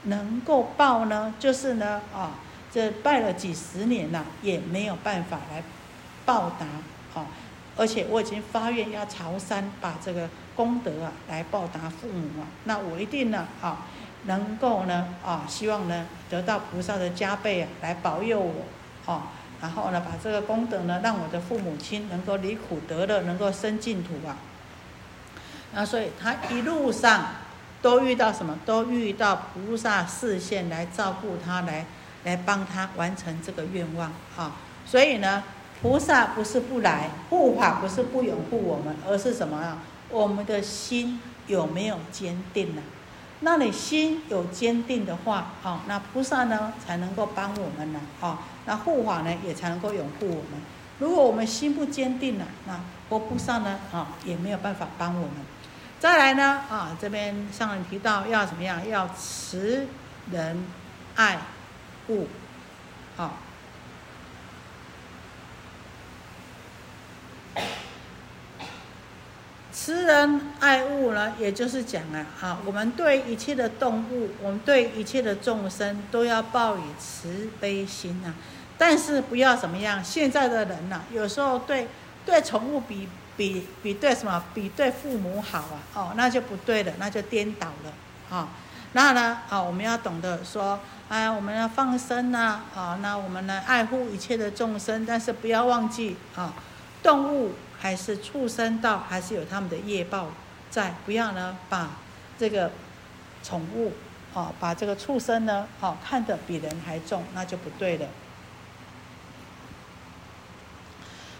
[0.05, 2.31] 能够报呢，就是呢，啊，
[2.73, 5.61] 这拜了几十年了，也没有办法来
[6.25, 6.65] 报答，
[7.21, 7.27] 啊，
[7.77, 13.85] 而且我已经发愿要朝山，把这个功德啊来报答父母啊，那我一定呢啊，
[14.25, 24.37] 能够呢啊，希望呢得到菩萨的加倍啊，来保佑我啊，然后呢把这个功德呢，让我的父母亲能够离苦得乐，能够生净土啊。
[25.73, 27.27] 那所以他一路上
[27.81, 28.57] 都遇到什么？
[28.65, 31.85] 都遇到菩萨视线来照顾他，来
[32.23, 34.55] 来帮他完成这个愿望啊。
[34.85, 35.43] 所以呢。
[35.81, 39.79] 菩萨不是不来护法，不是不拥护我们，而是什么啊？
[40.11, 42.83] 我们的心有没有坚定呢？
[43.43, 50.61] 那你心有坚定的话，好，那菩萨呢才能够帮我们呢，啊，那护法呢也才能够拥护我们。
[50.99, 52.79] 如果我们心不坚定了，那
[53.09, 55.37] 佛菩萨呢，啊，也没有办法帮我们。
[55.99, 58.87] 再来呢，啊，这边上人提到要怎么样？
[58.87, 59.87] 要慈
[60.31, 60.63] 人
[61.15, 61.39] 爱
[62.09, 62.27] 物，
[63.17, 63.37] 好。
[69.71, 78.35] 慈人爱物呢，也就是讲啊，啊，我们对一切的动物，我们对一切的众生，都要抱以慈悲心啊。
[78.77, 81.87] 但是不要怎么样，现在的人呐，有时候对
[82.25, 83.07] 对宠物比
[83.37, 88.49] 比比对什么，比对父母好啊，哦，那就不对了，那就颠倒了啊。
[88.93, 96.53] 那呢，啊，我们要懂得说，哎，我们要放生呐，啊，那我们呢爱护一切的众生，但是不要忘记啊，
[97.01, 97.53] 动物。
[97.81, 100.27] 还是畜生道，还是有他们的业报
[100.69, 101.97] 在，不要呢把
[102.37, 102.69] 这个
[103.41, 103.93] 宠物，
[104.35, 108.05] 哦，把这个畜生呢，哦，看得比人还重，那就不对了。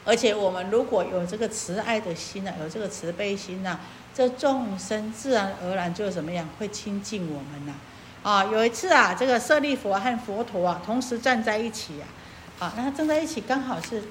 [0.03, 3.79] 而且我们如果有这个慈爱的心呢，有这个慈悲心呢，
[4.11, 7.73] 这众生自然而然就怎么样，会亲近我们呢？
[8.23, 14.05] 啊，有一次啊，这个舍利佛和佛陀啊，同时站在一起啊，啊，那站在一起刚好是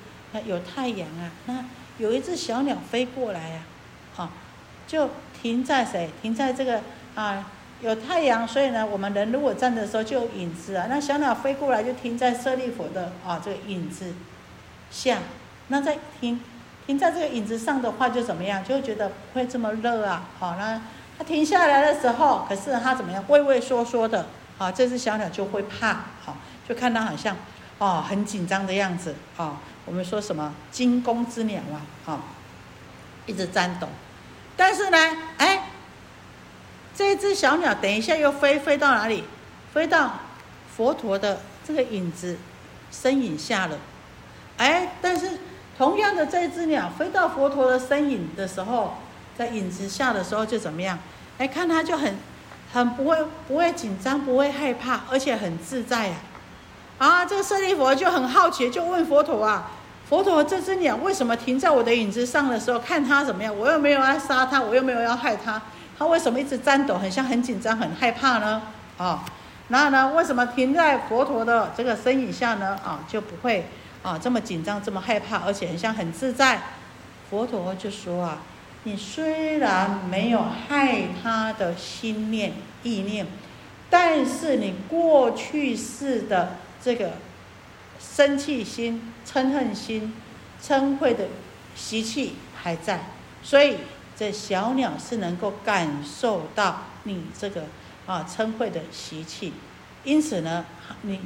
[0.47, 1.65] 有太阳啊，那。
[2.01, 3.61] 有一只小鸟飞过来呀，
[4.17, 4.31] 啊，
[4.87, 5.11] 就
[5.43, 6.09] 停在谁？
[6.23, 6.81] 停在这个
[7.15, 7.47] 啊，
[7.83, 10.87] 有太阳，所以呢，我们人如果站的时候就有影子啊。
[10.89, 14.15] 那小鸟飞过来就停在舍利佛的啊这个影子
[14.91, 15.19] 下，
[15.69, 16.41] 那在停
[16.87, 18.65] 停在这个影子上的话，就怎么样？
[18.65, 20.27] 就会觉得不会这么热啊。
[20.39, 20.81] 好，那
[21.19, 23.23] 它停下来的时候，可是它怎么样？
[23.29, 24.25] 畏畏缩缩的，
[24.57, 27.37] 啊，这只小鸟就会怕，好，就看它好像
[27.77, 29.61] 哦很紧张的样子，啊。
[29.85, 32.21] 我们说什么惊弓之鸟啊，哈，
[33.27, 33.89] 一直颤抖，
[34.57, 34.99] 但是呢，
[35.39, 35.71] 哎，
[36.95, 39.25] 这只小鸟等一下又飞飞到哪里？
[39.73, 40.21] 飞到
[40.77, 42.37] 佛陀的这个影子
[42.91, 43.79] 身影下了，
[44.57, 45.39] 哎，但是
[45.79, 48.99] 同样的这只鸟飞到佛陀的身影的时候，
[49.37, 50.99] 在影子下的时候就怎么样？
[51.39, 52.17] 哎，看它就很
[52.73, 53.17] 很不会
[53.49, 56.17] 不会紧张，不会害怕，而且很自在呀。
[57.01, 59.71] 啊这个舍利佛就很好奇，就问佛陀啊。
[60.07, 63.57] 佛陀，这只鸟为什么停在我的影子上的时候，看它怎么样？
[63.57, 65.63] 我又没有要杀它，我又没有要害它，
[65.99, 68.61] 它为什么一直颤抖，很像很紧张、很害怕呢？
[68.99, 69.25] 啊，
[69.69, 72.79] 然后呢，为什么停在佛陀的这个身影下呢？
[72.85, 73.67] 啊，就不会
[74.03, 76.61] 啊这么紧张、这么害怕，而且很像很自在。
[77.31, 78.39] 佛陀就说啊，
[78.83, 83.27] 你虽然没有害他的心念、意念，
[83.89, 87.13] 但是你过去式的这个。
[88.03, 90.15] 生气心、嗔恨心、
[90.63, 91.29] 嗔恚的
[91.77, 92.99] 习气还在，
[93.43, 93.77] 所以
[94.17, 97.65] 这小鸟是能够感受到你这个
[98.07, 99.53] 啊嗔恚的习气，
[100.03, 100.65] 因此呢，
[101.03, 101.21] 你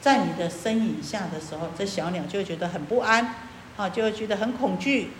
[0.00, 3.34] 在你的身影下的时候，这小鸟就会觉得很不安，
[3.76, 5.10] 啊，就会觉得很恐惧，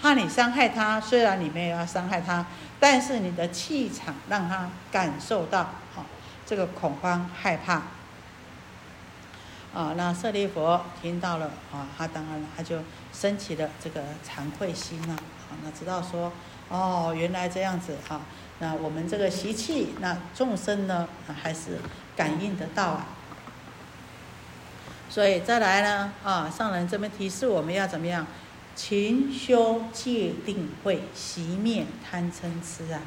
[0.00, 0.98] 怕你伤害它。
[0.98, 2.46] 虽然你没有要伤害它，
[2.80, 6.06] 但是你的气场让它感受到啊
[6.46, 7.82] 这个恐慌、害怕。
[9.76, 12.78] 啊，那舍利佛听到了啊，他当然了，他就
[13.12, 15.12] 升起了这个惭愧心了。
[15.12, 16.32] 啊，那知道说，
[16.70, 18.22] 哦，原来这样子啊，
[18.58, 21.06] 那我们这个习气，那众生呢，
[21.42, 21.78] 还是
[22.16, 23.06] 感应得到啊。
[25.10, 28.26] 所以再来呢，啊，上人这边提示我们要怎么样，
[28.74, 33.02] 勤修戒定慧，熄灭贪嗔痴，啊。